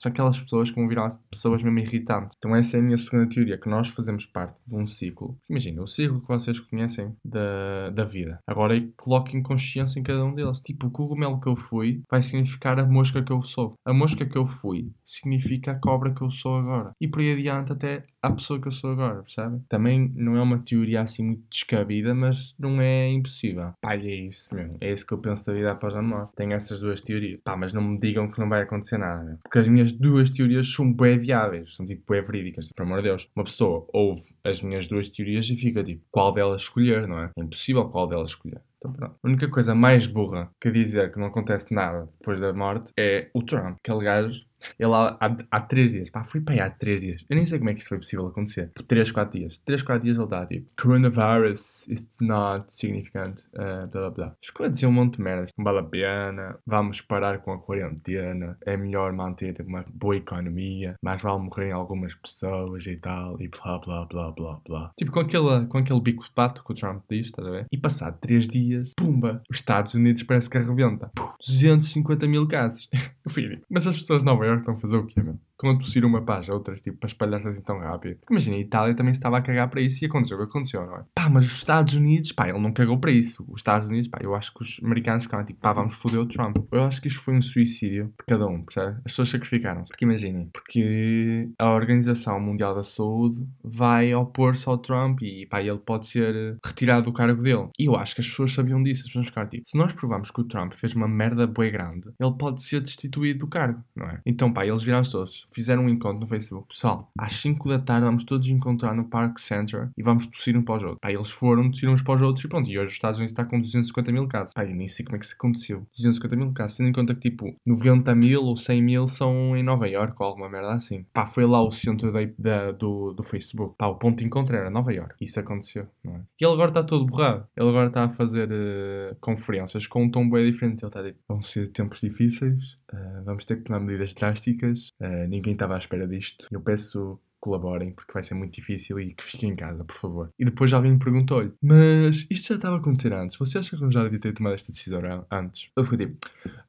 São 0.00 0.12
aquelas 0.12 0.38
pessoas 0.38 0.70
que 0.70 0.76
vão 0.76 0.88
virar 0.88 1.18
pessoas 1.30 1.62
mesmo 1.62 1.80
irritantes. 1.80 2.36
Então 2.38 2.54
essa 2.54 2.76
é 2.76 2.80
a 2.80 2.82
minha 2.82 2.98
segunda 2.98 3.28
teoria, 3.28 3.58
que 3.58 3.68
nós 3.68 3.88
fazemos 3.88 4.26
parte 4.26 4.56
de 4.66 4.76
um 4.76 4.86
ciclo. 4.86 5.36
Imagina, 5.50 5.82
o 5.82 5.88
ciclo 5.88 6.20
que 6.20 6.28
vocês 6.28 6.60
conhecem 6.60 7.12
da, 7.24 7.90
da 7.90 8.04
vida. 8.04 8.38
Agora 8.46 8.74
coloquem 8.96 9.42
consciência 9.42 9.98
em 9.98 10.02
cada 10.02 10.24
um 10.24 10.34
deles. 10.34 10.60
Tipo, 10.60 10.86
o 10.86 10.90
cogumelo 10.90 11.40
que 11.40 11.48
eu 11.48 11.56
fui 11.56 12.02
vai 12.08 12.22
significar 12.22 12.78
a 12.78 12.86
mosca 12.86 13.22
que 13.22 13.32
eu 13.32 13.42
sou. 13.42 13.74
A 13.84 13.92
mosca 13.92 14.24
que 14.24 14.38
eu 14.38 14.46
fui 14.46 14.92
significa 15.24 15.72
a 15.72 15.78
cobra 15.78 16.12
que 16.12 16.22
eu 16.22 16.30
sou 16.30 16.56
agora. 16.56 16.92
E 17.00 17.08
por 17.08 17.20
aí 17.20 17.32
adiante 17.32 17.72
até 17.72 18.04
a 18.22 18.30
pessoa 18.30 18.60
que 18.60 18.68
eu 18.68 18.72
sou 18.72 18.92
agora, 18.92 19.22
percebe? 19.22 19.60
Também 19.68 20.12
não 20.14 20.36
é 20.36 20.42
uma 20.42 20.58
teoria 20.58 21.02
assim 21.02 21.24
muito 21.24 21.42
descabida, 21.50 22.14
mas 22.14 22.54
não 22.58 22.80
é 22.80 23.10
impossível. 23.10 23.72
Pá, 23.80 23.96
é 23.96 24.14
isso 24.14 24.54
mesmo. 24.54 24.78
É 24.80 24.92
isso 24.92 25.06
que 25.06 25.12
eu 25.12 25.18
penso 25.18 25.44
da 25.44 25.52
vida 25.52 25.72
após 25.72 25.94
a 25.94 26.02
morte. 26.02 26.34
Tenho 26.36 26.52
essas 26.52 26.80
duas 26.80 27.00
teorias. 27.00 27.40
Pá, 27.42 27.56
mas 27.56 27.72
não 27.72 27.82
me 27.82 27.98
digam 27.98 28.30
que 28.30 28.38
não 28.38 28.48
vai 28.48 28.62
acontecer 28.62 28.98
nada, 28.98 29.22
né? 29.22 29.38
Porque 29.42 29.58
as 29.58 29.68
minhas 29.68 29.92
duas 29.92 30.30
teorias 30.30 30.72
são 30.72 30.92
bem 30.92 31.18
viáveis. 31.18 31.74
São 31.74 31.84
tipo 31.84 32.12
bem 32.12 32.22
verídicas. 32.22 32.70
Por 32.74 32.84
amor 32.84 32.98
de 32.98 33.04
Deus. 33.04 33.28
Uma 33.34 33.44
pessoa 33.44 33.86
ouve 33.92 34.22
as 34.44 34.62
minhas 34.62 34.86
duas 34.86 35.08
teorias 35.08 35.48
e 35.50 35.56
fica 35.56 35.82
tipo, 35.82 36.02
qual 36.10 36.32
delas 36.32 36.62
escolher, 36.62 37.06
não 37.06 37.18
é? 37.18 37.30
É 37.36 37.42
impossível 37.42 37.88
qual 37.88 38.06
delas 38.06 38.30
escolher. 38.30 38.60
Então. 38.86 39.14
A 39.22 39.26
única 39.26 39.48
coisa 39.48 39.74
mais 39.74 40.06
burra 40.06 40.50
que 40.60 40.70
dizer 40.70 41.10
que 41.12 41.18
não 41.18 41.26
acontece 41.26 41.72
nada 41.72 42.06
depois 42.18 42.40
da 42.40 42.52
morte 42.52 42.92
é 42.98 43.30
o 43.32 43.42
Trump. 43.42 43.76
Aquele 43.82 44.04
gajo 44.04 44.44
ele 44.78 44.92
há, 44.92 45.16
há, 45.20 45.36
há 45.50 45.60
3 45.60 45.92
dias, 45.92 46.10
pá, 46.10 46.24
foi 46.24 46.40
para 46.40 46.54
aí 46.54 46.60
há 46.60 46.70
3 46.70 47.00
dias. 47.00 47.24
Eu 47.28 47.36
nem 47.36 47.44
sei 47.44 47.58
como 47.58 47.70
é 47.70 47.74
que 47.74 47.80
isso 47.80 47.88
foi 47.88 47.98
possível 47.98 48.26
acontecer. 48.26 48.70
Por 48.74 48.84
3, 48.84 49.10
4 49.10 49.38
dias. 49.38 49.60
3, 49.64 49.82
4 49.82 50.04
dias 50.04 50.16
ele 50.16 50.24
está 50.24 50.46
tipo, 50.46 50.68
coronavirus 50.80 51.84
is 51.88 52.06
not 52.20 52.66
significant, 52.68 53.40
uh, 53.54 53.86
blá 53.88 54.00
blá 54.00 54.10
blá. 54.10 54.36
Ficou 54.44 54.66
a 54.66 54.68
dizer 54.68 54.86
um 54.86 54.92
monte 54.92 55.16
de 55.16 55.22
merdas. 55.22 55.50
Não 55.56 55.64
vale 55.64 55.78
a 55.78 55.82
pena, 55.82 56.58
vamos 56.66 57.00
parar 57.00 57.38
com 57.38 57.52
a 57.52 57.58
quarentena, 57.58 58.56
é 58.64 58.76
melhor 58.76 59.12
manter 59.12 59.54
uma 59.66 59.84
boa 59.92 60.16
economia, 60.16 60.94
mais 61.02 61.20
vale 61.20 61.42
morrerem 61.42 61.72
algumas 61.72 62.14
pessoas 62.14 62.86
e 62.86 62.96
tal, 62.96 63.40
e 63.40 63.48
blá 63.48 63.78
blá 63.78 64.04
blá 64.06 64.30
blá 64.32 64.60
blá. 64.66 64.90
Tipo, 64.96 65.12
com 65.12 65.20
aquele, 65.20 65.66
com 65.66 65.78
aquele 65.78 66.00
bico 66.00 66.24
de 66.24 66.30
pato 66.30 66.64
que 66.64 66.72
o 66.72 66.74
Trump 66.74 67.02
diz, 67.10 67.26
estás 67.26 67.46
a 67.46 67.50
ver? 67.50 67.66
E 67.70 67.78
passado 67.78 68.18
3 68.20 68.48
dias, 68.48 68.92
pumba, 68.96 69.42
os 69.50 69.58
Estados 69.58 69.94
Unidos 69.94 70.22
parece 70.22 70.48
que 70.50 70.58
arrebenta. 70.58 71.10
250 71.46 72.26
mil 72.26 72.46
casos. 72.46 72.88
Filho, 73.28 73.60
mas 73.70 73.86
as 73.86 73.96
pessoas 73.96 74.22
não 74.22 74.34
Nova 74.34 74.46
estão 74.60 74.74
a 74.74 74.78
fazer 74.78 74.96
o 74.96 75.06
quê, 75.06 75.22
meu? 75.22 75.38
Estão 75.64 75.76
a 75.76 75.78
tossir 75.78 76.04
uma 76.04 76.20
paz 76.20 76.46
a 76.50 76.52
outras, 76.52 76.78
tipo, 76.82 76.98
para 76.98 77.06
espalhar-se 77.06 77.48
assim 77.48 77.62
tão 77.62 77.78
rápido. 77.78 78.16
Porque 78.18 78.34
imagina, 78.34 78.56
a 78.56 78.60
Itália 78.60 78.94
também 78.94 79.12
estava 79.12 79.38
a 79.38 79.40
cagar 79.40 79.70
para 79.70 79.80
isso 79.80 80.04
e 80.04 80.06
aconteceu 80.06 80.36
o 80.36 80.40
que 80.40 80.46
aconteceu, 80.46 80.84
não 80.84 80.96
é? 80.96 81.04
Pá, 81.14 81.30
mas 81.30 81.46
os 81.46 81.52
Estados 81.52 81.94
Unidos, 81.94 82.32
pá, 82.32 82.50
ele 82.50 82.58
não 82.58 82.70
cagou 82.70 82.98
para 82.98 83.10
isso. 83.10 83.42
Os 83.48 83.60
Estados 83.60 83.88
Unidos, 83.88 84.08
pá, 84.08 84.18
eu 84.20 84.34
acho 84.34 84.52
que 84.52 84.62
os 84.62 84.78
americanos 84.84 85.24
ficaram 85.24 85.42
tipo, 85.42 85.60
pá, 85.60 85.72
vamos 85.72 85.94
foder 85.94 86.20
o 86.20 86.26
Trump. 86.26 86.58
Eu 86.70 86.84
acho 86.84 87.00
que 87.00 87.08
isto 87.08 87.20
foi 87.20 87.34
um 87.34 87.40
suicídio 87.40 88.12
de 88.18 88.26
cada 88.26 88.46
um, 88.46 88.62
percebe? 88.62 88.98
As 88.98 89.04
pessoas 89.04 89.30
sacrificaram-se. 89.30 89.88
Porque 89.88 90.04
imaginem, 90.04 90.50
porque 90.52 91.48
a 91.58 91.70
Organização 91.70 92.38
Mundial 92.38 92.74
da 92.74 92.82
Saúde 92.82 93.42
vai 93.62 94.14
opor-se 94.14 94.68
ao 94.68 94.76
Trump 94.76 95.22
e, 95.22 95.46
pá, 95.46 95.62
ele 95.62 95.78
pode 95.78 96.08
ser 96.08 96.58
retirado 96.62 97.04
do 97.04 97.12
cargo 97.12 97.42
dele. 97.42 97.70
E 97.78 97.86
eu 97.86 97.96
acho 97.96 98.14
que 98.14 98.20
as 98.20 98.28
pessoas 98.28 98.52
sabiam 98.52 98.82
disso. 98.82 99.00
As 99.00 99.06
pessoas 99.06 99.26
ficaram 99.28 99.48
tipo, 99.48 99.66
se 99.66 99.78
nós 99.78 99.94
provamos 99.94 100.30
que 100.30 100.40
o 100.42 100.44
Trump 100.44 100.74
fez 100.74 100.94
uma 100.94 101.08
merda 101.08 101.46
bem 101.46 101.72
grande, 101.72 102.10
ele 102.20 102.34
pode 102.38 102.62
ser 102.62 102.82
destituído 102.82 103.38
do 103.38 103.46
cargo, 103.46 103.82
não 103.96 104.06
é? 104.06 104.20
Então, 104.26 104.52
pá, 104.52 104.66
eles 104.66 104.82
viraram-se 104.82 105.10
todos 105.10 105.46
fizeram 105.54 105.84
um 105.84 105.88
encontro 105.88 106.20
no 106.20 106.26
Facebook. 106.26 106.68
Pessoal, 106.68 107.10
às 107.18 107.34
5 107.34 107.68
da 107.68 107.78
tarde 107.78 108.06
vamos 108.06 108.24
todos 108.24 108.48
encontrar 108.48 108.94
no 108.94 109.04
Park 109.04 109.38
Center 109.38 109.90
e 109.96 110.02
vamos 110.02 110.26
tossir 110.26 110.56
um 110.56 110.62
para 110.62 110.76
os 110.76 110.82
outros. 110.82 111.00
Pá, 111.00 111.12
eles 111.12 111.30
foram, 111.30 111.70
tossiram 111.70 111.92
uns 111.92 112.02
para 112.02 112.16
os 112.16 112.22
outros 112.22 112.44
e 112.44 112.48
pronto. 112.48 112.68
E 112.68 112.78
hoje 112.78 112.88
os 112.88 112.92
Estados 112.92 113.18
Unidos 113.18 113.32
está 113.32 113.44
com 113.44 113.60
250 113.60 114.12
mil 114.12 114.26
casos. 114.28 114.54
Pá, 114.54 114.64
eu 114.64 114.74
nem 114.74 114.88
sei 114.88 115.04
como 115.04 115.16
é 115.16 115.18
que 115.18 115.24
isso 115.26 115.34
aconteceu. 115.34 115.86
250 115.94 116.36
mil 116.36 116.52
casos, 116.52 116.76
tendo 116.76 116.88
em 116.88 116.92
conta 116.92 117.14
que 117.14 117.30
tipo 117.30 117.54
90 117.66 118.14
mil 118.14 118.42
ou 118.42 118.56
100 118.56 118.82
mil 118.82 119.06
são 119.06 119.56
em 119.56 119.62
Nova 119.62 119.88
York 119.88 120.14
ou 120.18 120.26
alguma 120.26 120.48
merda 120.48 120.74
assim. 120.74 121.04
Pá, 121.12 121.26
foi 121.26 121.46
lá 121.46 121.62
o 121.62 121.70
centro 121.70 122.12
da, 122.12 122.20
da, 122.38 122.72
do, 122.72 123.12
do 123.12 123.22
Facebook. 123.22 123.74
Pá, 123.76 123.86
o 123.86 123.96
ponto 123.96 124.18
de 124.18 124.24
encontro 124.24 124.56
era 124.56 124.70
Nova 124.70 124.92
York. 124.92 125.14
Isso 125.20 125.38
aconteceu, 125.40 125.86
não 126.04 126.16
é? 126.16 126.20
E 126.40 126.44
ele 126.44 126.52
agora 126.52 126.70
está 126.70 126.82
todo 126.82 127.06
borrado. 127.06 127.46
Ele 127.56 127.68
agora 127.68 127.88
está 127.88 128.04
a 128.04 128.08
fazer 128.10 128.50
uh, 128.50 129.16
conferências 129.20 129.86
com 129.86 130.04
um 130.04 130.10
tom 130.10 130.28
bem 130.28 130.50
diferente. 130.50 130.82
Ele 130.82 130.88
está 130.88 131.00
a 131.00 131.02
dizer, 131.02 131.16
vão 131.28 131.42
ser 131.42 131.70
tempos 131.72 132.00
difíceis, 132.00 132.76
uh, 132.94 133.24
vamos 133.24 133.44
ter 133.44 133.56
que 133.56 133.64
tomar 133.64 133.80
medidas 133.80 134.14
drásticas, 134.14 134.92
uh, 135.00 135.28
ninguém 135.28 135.52
estava 135.54 135.74
à 135.76 135.78
espera 135.78 136.06
disto. 136.06 136.46
Eu 136.50 136.60
peço 136.60 137.20
colaborem, 137.44 137.92
porque 137.92 138.12
vai 138.12 138.22
ser 138.22 138.32
muito 138.32 138.54
difícil 138.54 138.98
e 138.98 139.12
que 139.12 139.22
fiquem 139.22 139.50
em 139.50 139.56
casa, 139.56 139.84
por 139.84 139.96
favor. 139.96 140.30
E 140.38 140.46
depois 140.46 140.72
alguém 140.72 140.92
me 140.92 140.98
perguntou-lhe, 140.98 141.52
mas 141.62 142.26
isto 142.30 142.48
já 142.48 142.54
estava 142.54 142.76
a 142.76 142.78
acontecer 142.78 143.12
antes, 143.12 143.36
você 143.36 143.58
acha 143.58 143.76
que 143.76 143.84
eu 143.84 143.92
já 143.92 144.02
devia 144.02 144.18
ter 144.18 144.32
tomado 144.32 144.54
esta 144.54 144.72
decisão 144.72 144.94
antes? 145.30 145.68
Eu 145.76 145.84
fui 145.84 145.98
tipo, 145.98 146.16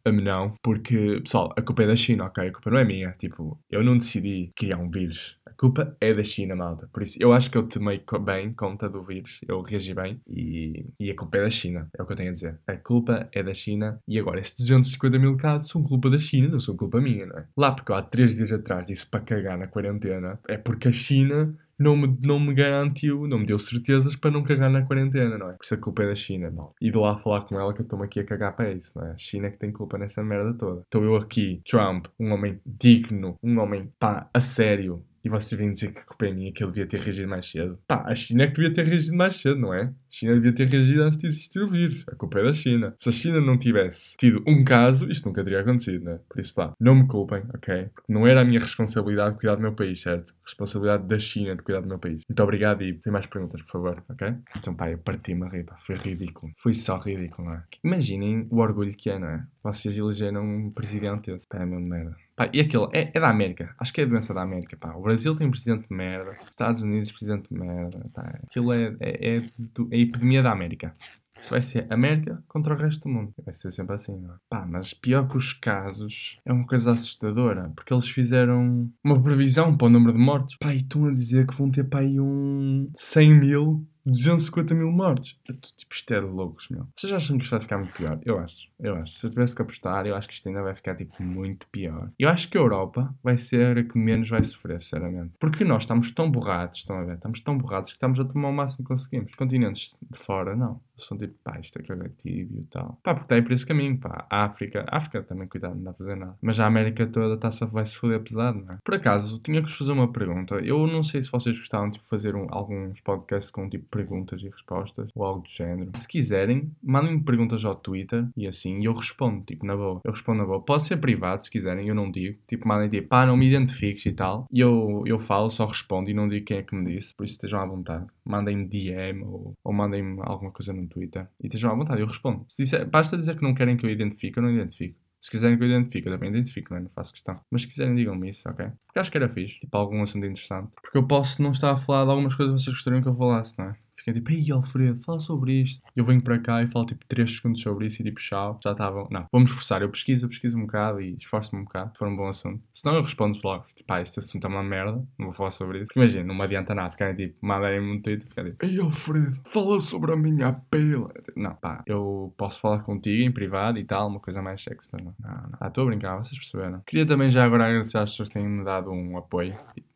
um, 0.05 0.11
não, 0.11 0.53
porque, 0.61 1.21
pessoal, 1.23 1.53
a 1.55 1.61
culpa 1.61 1.83
é 1.83 1.87
da 1.87 1.95
China, 1.95 2.25
ok? 2.25 2.47
A 2.47 2.51
culpa 2.51 2.71
não 2.71 2.77
é 2.77 2.83
minha, 2.83 3.11
tipo, 3.13 3.57
eu 3.71 3.83
não 3.83 3.97
decidi 3.97 4.51
criar 4.55 4.77
um 4.77 4.89
vírus. 4.89 5.37
A 5.45 5.51
culpa 5.51 5.95
é 6.01 6.13
da 6.13 6.23
China, 6.23 6.55
malta. 6.55 6.89
Por 6.91 7.03
isso, 7.03 7.17
eu 7.19 7.31
acho 7.31 7.49
que 7.49 7.57
eu 7.57 7.63
tomei 7.63 8.03
bem 8.23 8.53
conta 8.53 8.89
do 8.89 9.01
vírus, 9.01 9.39
eu 9.47 9.61
reagi 9.61 9.93
bem 9.93 10.19
e, 10.27 10.85
e 10.99 11.09
a 11.09 11.15
culpa 11.15 11.37
é 11.37 11.43
da 11.43 11.49
China, 11.49 11.87
é 11.97 12.03
o 12.03 12.05
que 12.05 12.11
eu 12.11 12.17
tenho 12.17 12.31
a 12.31 12.33
dizer. 12.33 12.59
A 12.67 12.75
culpa 12.75 13.29
é 13.31 13.41
da 13.41 13.53
China 13.53 13.99
e 14.07 14.19
agora 14.19 14.39
estes 14.39 14.65
250 14.65 15.17
mil 15.19 15.37
casos 15.37 15.69
são 15.69 15.81
culpa 15.81 16.09
da 16.09 16.19
China, 16.19 16.49
não 16.49 16.59
são 16.59 16.75
culpa 16.75 16.99
minha, 16.99 17.25
não 17.25 17.37
é? 17.37 17.45
Lá 17.55 17.71
porque 17.71 17.91
eu 17.91 17.95
há 17.95 18.01
3 18.01 18.35
dias 18.35 18.51
atrás 18.51 18.85
disse 18.85 19.05
para 19.05 19.21
cagar 19.21 19.57
na 19.57 19.67
quarentena, 19.67 20.39
é 20.47 20.57
porque 20.65 20.87
a 20.87 20.91
China 20.91 21.55
não 21.77 21.95
me, 21.95 22.17
não 22.21 22.39
me 22.39 22.53
garantiu, 22.53 23.27
não 23.27 23.39
me 23.39 23.45
deu 23.45 23.59
certezas 23.59 24.15
para 24.15 24.31
não 24.31 24.43
cagar 24.43 24.69
na 24.69 24.81
quarentena, 24.81 25.37
não 25.37 25.49
é? 25.49 25.53
Por 25.53 25.63
isso 25.63 25.73
a 25.73 25.77
culpa 25.77 26.03
é 26.03 26.07
da 26.07 26.15
China, 26.15 26.49
não. 26.49 26.73
E 26.81 26.89
de 26.89 26.97
lá 26.97 27.17
falar 27.17 27.41
com 27.41 27.59
ela 27.59 27.73
que 27.73 27.81
eu 27.81 27.83
estou-me 27.83 28.05
aqui 28.05 28.19
a 28.19 28.25
cagar 28.25 28.55
para 28.55 28.71
isso, 28.71 28.91
não 28.95 29.05
é? 29.05 29.11
A 29.11 29.17
China 29.17 29.47
é 29.47 29.51
que 29.51 29.59
tem 29.59 29.71
culpa 29.71 29.97
nessa 29.97 30.23
merda 30.23 30.53
toda. 30.57 30.81
Estou 30.81 31.03
eu 31.03 31.15
aqui, 31.15 31.61
Trump, 31.69 32.07
um 32.19 32.31
homem 32.31 32.59
digno, 32.65 33.37
um 33.43 33.59
homem, 33.59 33.91
pá, 33.99 34.27
a 34.33 34.41
sério, 34.41 35.03
e 35.25 35.29
vocês 35.29 35.59
vêm 35.59 35.71
dizer 35.71 35.91
que 35.91 36.05
culpa 36.05 36.27
é 36.27 36.31
minha, 36.31 36.53
que 36.53 36.63
ele 36.63 36.71
devia 36.71 36.87
ter 36.87 36.99
reagido 36.99 37.27
mais 37.27 37.49
cedo. 37.49 37.79
Pá, 37.87 38.03
a 38.05 38.13
China 38.13 38.43
é 38.43 38.47
que 38.47 38.53
devia 38.53 38.71
ter 38.71 38.85
reagido 38.85 39.17
mais 39.17 39.35
cedo, 39.35 39.59
não 39.59 39.73
é? 39.73 39.85
A 39.85 39.93
China 40.11 40.35
devia 40.35 40.53
ter 40.53 40.67
reagido 40.67 41.01
antes 41.01 41.17
de 41.17 41.27
existir 41.27 41.59
o 41.59 41.67
vírus. 41.67 42.03
A 42.07 42.15
culpa 42.15 42.39
é 42.39 42.43
da 42.43 42.53
China. 42.53 42.93
Se 42.99 43.09
a 43.09 43.11
China 43.11 43.41
não 43.41 43.57
tivesse 43.57 44.15
tido 44.17 44.43
um 44.47 44.63
caso, 44.63 45.09
isto 45.09 45.27
nunca 45.27 45.43
teria 45.43 45.61
acontecido, 45.61 46.05
né? 46.05 46.19
Por 46.29 46.39
isso, 46.39 46.53
pá, 46.53 46.73
não 46.79 46.93
me 46.93 47.07
culpem, 47.07 47.43
ok? 47.55 47.89
Porque 47.93 48.13
não 48.13 48.27
era 48.27 48.41
a 48.41 48.45
minha 48.45 48.59
responsabilidade 48.59 49.35
cuidar 49.37 49.55
do 49.55 49.61
meu 49.63 49.73
país, 49.73 49.99
certo? 49.99 50.31
Responsabilidade 50.45 51.07
da 51.07 51.17
China 51.17 51.55
de 51.55 51.63
cuidar 51.63 51.81
do 51.81 51.87
meu 51.87 51.97
país. 51.97 52.21
Muito 52.29 52.43
obrigado 52.43 52.83
e 52.83 52.99
sem 53.01 53.11
mais 53.11 53.25
perguntas, 53.25 53.63
por 53.63 53.71
favor, 53.71 54.03
ok? 54.07 54.35
Então, 54.55 54.75
pá, 54.75 54.91
eu 54.91 54.99
parti-me 54.99 55.43
a 55.43 55.49
rir, 55.49 55.63
pá. 55.63 55.75
Foi 55.79 55.95
ridículo. 55.95 56.53
Foi 56.59 56.75
só 56.75 56.97
ridículo, 56.97 57.49
não 57.49 57.55
é? 57.55 57.63
Imaginem 57.83 58.47
o 58.51 58.59
orgulho 58.59 58.93
que 58.95 59.09
é, 59.09 59.17
não 59.17 59.27
é? 59.27 59.43
Vocês 59.63 59.97
elegeram 59.97 60.43
um 60.43 60.71
presidente. 60.71 61.35
Pá, 61.49 61.63
é 61.63 61.65
mesmo 61.65 61.87
merda. 61.87 62.15
Pá, 62.35 62.49
e 62.51 62.59
aquilo 62.59 62.89
é, 62.93 63.11
é, 63.13 63.19
da 63.19 63.29
América. 63.29 63.73
Acho 63.79 63.93
que 63.93 64.01
é 64.01 64.03
a 64.03 64.07
doença 64.07 64.33
da 64.33 64.41
América. 64.41 64.75
Pá. 64.75 64.93
O 64.95 65.01
Brasil 65.01 65.35
tem 65.35 65.49
presidente 65.49 65.87
de 65.87 65.95
merda. 65.95 66.31
Os 66.31 66.43
Estados 66.43 66.81
Unidos, 66.81 67.11
presidente 67.11 67.47
de 67.49 67.57
merda. 67.57 68.05
Pá. 68.13 68.39
Aquilo 68.43 68.73
é, 68.73 68.95
é, 68.99 69.35
é, 69.35 69.35
é 69.37 69.39
a 69.39 69.97
epidemia 69.97 70.43
da 70.43 70.51
América. 70.51 70.93
Isso 71.41 71.49
vai 71.49 71.61
ser 71.61 71.91
América 71.91 72.43
contra 72.47 72.73
o 72.73 72.77
resto 72.77 73.03
do 73.03 73.09
mundo. 73.09 73.33
Vai 73.45 73.53
ser 73.53 73.71
sempre 73.71 73.95
assim, 73.95 74.17
não 74.17 74.33
é? 74.33 74.37
Pá, 74.49 74.65
mas 74.65 74.93
pior 74.93 75.27
que 75.27 75.37
os 75.37 75.53
casos 75.53 76.37
é 76.45 76.51
uma 76.51 76.65
coisa 76.65 76.91
assustadora. 76.91 77.71
Porque 77.75 77.93
eles 77.93 78.07
fizeram 78.07 78.91
uma 79.03 79.21
previsão 79.21 79.75
para 79.77 79.87
o 79.87 79.89
número 79.89 80.13
de 80.13 80.19
mortes. 80.19 80.57
Pá, 80.59 80.73
e 80.73 80.81
estão 80.81 81.05
a 81.05 81.13
dizer 81.13 81.47
que 81.47 81.55
vão 81.55 81.71
ter 81.71 81.85
pá 81.85 81.99
aí 81.99 82.19
um 82.19 82.89
100 82.95 83.33
mil 83.33 83.87
250 84.05 84.73
mil 84.73 84.91
mortes. 84.91 85.37
Tipo, 85.77 85.93
isto 85.93 86.13
é 86.13 86.19
de 86.19 86.27
loucos, 86.27 86.67
meu. 86.69 86.87
Vocês 86.95 87.11
acham 87.11 87.37
que 87.37 87.43
isto 87.43 87.51
vai 87.51 87.61
ficar 87.61 87.77
muito 87.77 87.93
pior? 87.93 88.19
Eu 88.23 88.39
acho. 88.39 88.69
Eu 88.79 88.95
acho. 88.95 89.17
Se 89.19 89.25
eu 89.25 89.29
tivesse 89.29 89.55
que 89.55 89.61
apostar, 89.61 90.05
eu 90.05 90.15
acho 90.15 90.27
que 90.27 90.33
isto 90.33 90.47
ainda 90.47 90.61
vai 90.61 90.75
ficar, 90.75 90.95
tipo, 90.95 91.23
muito 91.23 91.67
pior. 91.67 92.11
Eu 92.19 92.29
acho 92.29 92.49
que 92.49 92.57
a 92.57 92.61
Europa 92.61 93.13
vai 93.23 93.37
ser 93.37 93.77
a 93.77 93.83
que 93.83 93.97
menos 93.97 94.29
vai 94.29 94.43
sofrer, 94.43 94.81
sinceramente. 94.81 95.33
Porque 95.39 95.63
nós 95.63 95.83
estamos 95.83 96.11
tão 96.11 96.29
borrados, 96.29 96.79
estão 96.79 96.97
a 96.97 97.03
ver? 97.03 97.15
Estamos 97.15 97.39
tão 97.39 97.57
borrados 97.57 97.91
que 97.91 97.95
estamos 97.95 98.19
a 98.19 98.25
tomar 98.25 98.49
o 98.49 98.53
máximo 98.53 98.85
que 98.85 98.93
conseguimos. 98.93 99.31
Os 99.31 99.35
continentes 99.35 99.95
de 100.01 100.19
fora, 100.19 100.55
não. 100.55 100.79
São 100.99 101.17
tipo, 101.17 101.33
pá, 101.43 101.59
isto 101.59 101.77
é 101.79 101.83
cagativo 101.83 102.59
e 102.59 102.63
tal. 102.63 102.99
Pá, 103.03 103.13
porque 103.13 103.25
está 103.25 103.35
aí 103.35 103.41
por 103.41 103.51
esse 103.51 103.65
caminho, 103.65 103.97
pá. 103.97 104.25
A 104.29 104.45
África, 104.45 104.85
a 104.87 104.97
África 104.97 105.23
também, 105.23 105.47
cuidado, 105.47 105.75
não 105.75 105.83
dá 105.83 105.91
a 105.91 105.93
fazer 105.93 106.15
nada. 106.15 106.37
Mas 106.41 106.59
a 106.59 106.65
América 106.65 107.05
toda 107.07 107.37
tá 107.37 107.51
só, 107.51 107.65
vai 107.65 107.85
se 107.85 107.95
foder 107.97 108.21
pesado, 108.21 108.63
não 108.63 108.73
é? 108.73 108.77
Por 108.83 108.95
acaso, 108.95 109.39
tinha 109.39 109.61
que 109.61 109.67
vos 109.67 109.77
fazer 109.77 109.91
uma 109.91 110.11
pergunta. 110.11 110.55
Eu 110.55 110.87
não 110.87 111.03
sei 111.03 111.23
se 111.23 111.31
vocês 111.31 111.57
gostavam 111.57 111.89
de 111.89 111.97
tipo, 111.97 112.07
fazer 112.07 112.35
um, 112.35 112.47
alguns 112.49 112.99
podcasts 113.01 113.51
com, 113.51 113.69
tipo, 113.69 113.85
perguntas 113.89 114.41
e 114.41 114.49
respostas 114.49 115.09
ou 115.15 115.23
algo 115.23 115.41
do 115.41 115.49
género. 115.49 115.91
Se 115.95 116.07
quiserem, 116.07 116.71
mandem-me 116.81 117.23
perguntas 117.23 117.63
ao 117.65 117.75
Twitter 117.75 118.27
e 118.35 118.47
assim, 118.47 118.81
e 118.81 118.85
eu 118.85 118.93
respondo, 118.93 119.43
tipo, 119.43 119.65
na 119.65 119.75
boa. 119.75 120.01
Eu 120.03 120.11
respondo 120.11 120.39
na 120.39 120.45
boa. 120.45 120.61
Pode 120.61 120.87
ser 120.87 120.97
privado, 120.97 121.43
se 121.43 121.51
quiserem, 121.51 121.87
eu 121.87 121.95
não 121.95 122.09
digo. 122.09 122.37
Tipo, 122.47 122.67
mandem 122.67 122.89
tipo, 122.89 123.07
pá, 123.07 123.25
não 123.25 123.37
me 123.37 123.47
identifiques 123.47 124.05
e 124.05 124.11
tal. 124.13 124.45
E 124.51 124.59
eu, 124.59 125.03
eu 125.05 125.19
falo, 125.19 125.49
só 125.49 125.65
respondo 125.65 126.09
e 126.09 126.13
não 126.13 126.27
digo 126.27 126.45
quem 126.45 126.57
é 126.57 126.63
que 126.63 126.75
me 126.75 126.95
disse. 126.95 127.15
Por 127.15 127.25
isso 127.25 127.35
estejam 127.35 127.59
à 127.59 127.65
vontade. 127.65 128.05
Mandem-me 128.23 128.67
DM 128.67 129.23
ou, 129.23 129.53
ou 129.63 129.73
mandem-me 129.73 130.19
alguma 130.21 130.51
coisa 130.51 130.73
no 130.73 130.84
Twitter 130.87 131.27
e 131.41 131.47
estejam 131.47 131.71
à 131.71 131.75
vontade, 131.75 132.01
eu 132.01 132.07
respondo. 132.07 132.45
Se 132.47 132.63
disser, 132.63 132.85
basta 132.87 133.17
dizer 133.17 133.35
que 133.35 133.43
não 133.43 133.53
querem 133.53 133.77
que 133.77 133.85
eu 133.85 133.89
identifique, 133.89 134.37
eu 134.37 134.43
não 134.43 134.51
identifico. 134.51 134.99
Se 135.21 135.31
quiserem 135.31 135.57
que 135.57 135.63
eu 135.63 135.67
identifique, 135.67 136.07
eu 136.07 136.13
também 136.13 136.29
identifico, 136.29 136.71
não, 136.71 136.77
é? 136.77 136.81
não 136.83 136.89
faço 136.89 137.11
questão. 137.11 137.33
Mas 137.49 137.63
se 137.63 137.67
quiserem, 137.67 137.95
digam-me 137.95 138.29
isso, 138.29 138.47
ok? 138.47 138.67
Porque 138.85 138.99
acho 138.99 139.09
que 139.09 139.17
era 139.17 139.27
fixe, 139.27 139.59
tipo, 139.59 139.75
algum 139.75 140.03
assunto 140.03 140.25
interessante. 140.25 140.71
Porque 140.79 140.97
eu 140.97 141.07
posso 141.07 141.41
não 141.41 141.49
estar 141.49 141.71
a 141.71 141.77
falar 141.77 142.05
de 142.05 142.11
algumas 142.11 142.35
coisas 142.35 142.55
que 142.55 142.63
vocês 142.63 142.75
gostariam 142.75 143.01
que 143.01 143.09
eu 143.09 143.15
falasse, 143.15 143.57
não 143.57 143.65
é? 143.65 143.75
Fiquei 144.05 144.21
tipo, 144.21 144.31
ei 144.31 144.51
Alfredo, 144.51 145.01
fala 145.01 145.19
sobre 145.19 145.63
isto. 145.63 145.81
Eu 145.95 146.05
venho 146.05 146.21
para 146.21 146.37
cá 146.37 146.61
e 146.61 146.67
falo 146.67 146.85
tipo 146.85 147.03
3 147.07 147.37
segundos 147.37 147.59
sobre 147.59 147.87
isso 147.87 148.03
e 148.03 148.05
tipo, 148.05 148.19
tchau, 148.19 148.59
já 148.63 148.71
estavam. 148.71 149.07
Não, 149.09 149.25
vamos 149.31 149.49
esforçar. 149.49 149.81
Eu 149.81 149.89
pesquiso, 149.89 150.25
eu 150.25 150.29
pesquiso 150.29 150.55
um 150.55 150.61
bocado 150.61 151.01
e 151.01 151.15
esforço-me 151.15 151.63
um 151.63 151.65
bocado, 151.65 151.91
se 151.91 151.97
for 151.97 152.07
um 152.07 152.15
bom 152.15 152.27
assunto. 152.27 152.61
Senão 152.71 152.95
eu 152.95 153.01
respondo 153.01 153.39
logo, 153.43 153.65
tipo, 153.75 153.87
pá, 153.87 154.01
este 154.01 154.19
assunto 154.19 154.45
é 154.45 154.47
uma 154.47 154.61
merda, 154.61 155.03
não 155.17 155.25
vou 155.27 155.33
falar 155.33 155.49
sobre 155.49 155.79
isso. 155.79 155.87
Porque 155.87 155.99
imagina, 155.99 156.23
não 156.23 156.35
me 156.35 156.43
adianta 156.43 156.75
nada, 156.75 156.91
ficarem 156.91 157.15
tipo, 157.15 157.35
mandarem-me 157.41 157.97
um 157.97 157.99
tweet 157.99 158.23
e 158.23 158.29
ficarem 158.29 158.51
tipo, 158.51 158.63
ei 158.63 158.79
Alfredo, 158.79 159.39
fala 159.45 159.79
sobre 159.79 160.13
a 160.13 160.15
minha 160.15 160.53
pele. 160.69 161.07
Não, 161.35 161.55
pá, 161.55 161.83
eu 161.87 162.31
posso 162.37 162.59
falar 162.59 162.83
contigo 162.83 163.23
em 163.23 163.31
privado 163.31 163.79
e 163.79 163.85
tal, 163.85 164.07
uma 164.07 164.19
coisa 164.19 164.39
mais 164.39 164.61
sexy, 164.61 164.87
mas 164.93 165.03
não. 165.03 165.15
Não, 165.19 165.31
não. 165.31 165.57
Ah, 165.59 165.67
estou 165.67 165.83
a 165.83 165.87
brincar, 165.87 166.17
vocês 166.17 166.37
perceberam. 166.37 166.83
Queria 166.85 167.07
também 167.07 167.31
já 167.31 167.43
agora 167.43 167.65
agradecer 167.65 167.97
às 167.97 168.11
pessoas 168.11 168.29
que 168.29 168.35
têm 168.35 168.47
me 168.47 168.63
dado 168.63 168.91
um 168.91 169.17
apoio. 169.17 169.55
Tipo, 169.73 169.94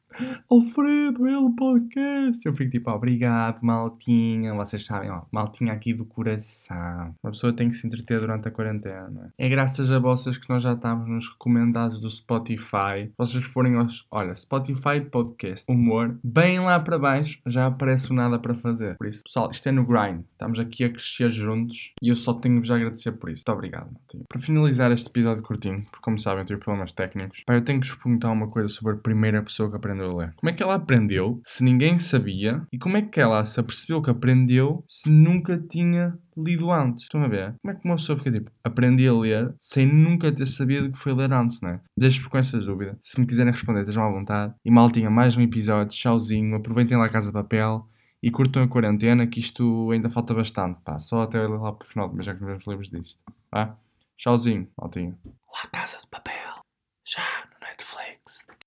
Alfredo, 0.50 1.28
ele 1.28 1.54
podcast. 1.56 2.46
Eu 2.46 2.54
fico 2.54 2.72
tipo, 2.72 2.92
obrigado, 2.92 3.62
maltinha. 3.62 4.54
Vocês 4.54 4.86
sabem, 4.86 5.10
ó, 5.10 5.22
maltinha 5.32 5.72
aqui 5.72 5.94
do 5.94 6.06
coração. 6.06 7.16
Uma 7.24 7.32
pessoa 7.32 7.54
tem 7.54 7.70
que 7.70 7.76
se 7.76 7.88
entreter 7.88 8.20
durante 8.20 8.48
a 8.48 8.52
quarentena. 8.52 9.34
É 9.38 9.48
graças 9.48 9.90
a 9.92 10.00
vocês 10.00 10.38
que 10.38 10.50
nós 10.50 10.64
já 10.64 10.74
estamos 10.74 11.08
nos 11.08 11.30
recomendados 11.30 12.02
do 12.02 12.10
Spotify. 12.10 13.12
Vocês 13.18 13.44
forem 13.46 13.76
aos. 13.76 14.06
Olha, 14.12 14.36
Spotify 14.36 15.02
Podcast 15.10 15.66
Humor, 15.70 16.18
bem 16.24 16.60
lá 16.60 16.80
para 16.80 17.00
baixo 17.00 17.40
já 17.46 17.68
aparece 17.68 18.12
o 18.12 18.14
nada 18.14 18.38
para 18.40 18.54
fazer. 18.56 18.98
Por 18.98 19.08
isso, 19.08 19.24
pessoal, 19.24 19.50
isto 19.52 19.68
é 19.70 19.72
no 19.72 19.86
grind. 19.86 20.24
Estamos 20.32 20.60
aqui 20.60 20.84
a 20.84 20.90
crescer 20.90 21.30
juntos 21.30 21.94
e 22.02 22.10
eu 22.10 22.16
só 22.16 22.34
tenho-vos 22.34 22.70
a 22.72 22.76
agradecer 22.76 23.12
por 23.14 23.30
isso. 23.30 23.44
Muito 23.48 23.58
obrigado, 23.58 23.92
maltinha. 23.94 24.24
Para 24.28 24.42
finalizar 24.42 24.92
este 24.92 25.10
episódio 25.10 25.44
curtinho, 25.44 25.84
porque 25.84 26.04
como 26.04 26.20
sabem, 26.20 26.42
eu 26.42 26.46
tive 26.46 26.60
problemas 26.60 26.92
técnicos, 26.92 27.44
pá, 27.46 27.54
eu 27.54 27.64
tenho 27.64 27.80
que 27.80 27.88
vos 27.88 27.96
perguntar 27.96 28.32
uma 28.32 28.48
coisa 28.48 28.68
sobre 28.68 28.94
a 28.94 28.98
primeira 28.98 29.42
pessoa 29.42 29.70
que 29.70 29.76
aprendeu 29.76 30.09
Como 30.12 30.50
é 30.50 30.54
que 30.54 30.63
ela 30.63 30.76
aprendeu 30.76 31.39
se 31.43 31.63
ninguém 31.63 31.98
sabia? 31.98 32.62
E 32.72 32.78
como 32.78 32.98
é 32.98 33.02
que 33.02 33.19
ela 33.19 33.43
se 33.45 33.60
apercebeu 33.60 34.02
que 34.02 34.10
aprendeu 34.10 34.84
se 34.88 35.10
nunca 35.10 35.58
tinha 35.58 36.17
lido 36.38 36.72
antes? 36.72 37.04
Estão 37.04 37.24
a 37.24 37.28
ver? 37.28 37.56
Como 37.62 37.74
é 37.74 37.80
que 37.80 37.86
uma 37.86 37.95
pessoa 37.95 38.17
fica 38.17 38.32
tipo, 38.32 38.52
aprendi 38.63 39.08
a 39.08 39.13
ler 39.13 39.54
sem 39.58 39.86
nunca 39.86 40.32
ter 40.32 40.48
sabido 40.48 40.91
que 40.91 40.98
foi 40.98 41.13
ler 41.13 41.32
antes, 41.34 41.60
não 41.62 41.69
é? 41.69 41.82
Deixo-vos 41.98 42.28
com 42.28 42.38
essa 42.38 42.60
dúvida. 42.60 42.98
Se 43.02 43.19
me 43.19 43.26
quiserem 43.26 43.52
responder, 43.52 43.82
estejam 43.82 44.04
à 44.04 44.12
vontade. 44.12 44.54
E 44.63 44.72
mal 44.72 44.89
tinha 44.89 45.10
mais 45.10 45.36
um 45.38 45.41
episódio, 45.41 45.95
tchauzinho, 45.95 46.56
aproveitem 46.56 46.98
lá 46.98 47.06
a 47.06 47.10
Casa 47.10 47.28
de 47.28 47.34
Papel 47.34 47.88
e 48.22 48.30
curtam 48.30 48.63
a 48.63 48.67
quarentena, 48.67 49.28
que 49.28 49.39
isto 49.39 49.91
ainda 49.91 50.10
falta 50.10 50.34
bastante, 50.34 50.80
pá. 50.84 51.00
Só 51.00 51.24
até 51.24 51.39
lá 51.39 51.72
para 51.72 51.86
o 51.86 51.89
final, 51.89 52.12
mas 52.13 52.26
já 52.26 52.34
que 52.34 52.41
nos 52.41 52.50
vemos 52.50 52.67
livres 52.67 52.89
disto, 52.89 53.17
tá? 53.50 53.78
Tchauzinho, 54.17 54.67
maltinho. 54.78 55.17
La 55.26 55.69
Casa 55.72 55.98
de 55.98 56.08
Papel, 56.08 56.62
já 57.06 57.24
no 57.45 57.67
Netflix. 57.67 58.49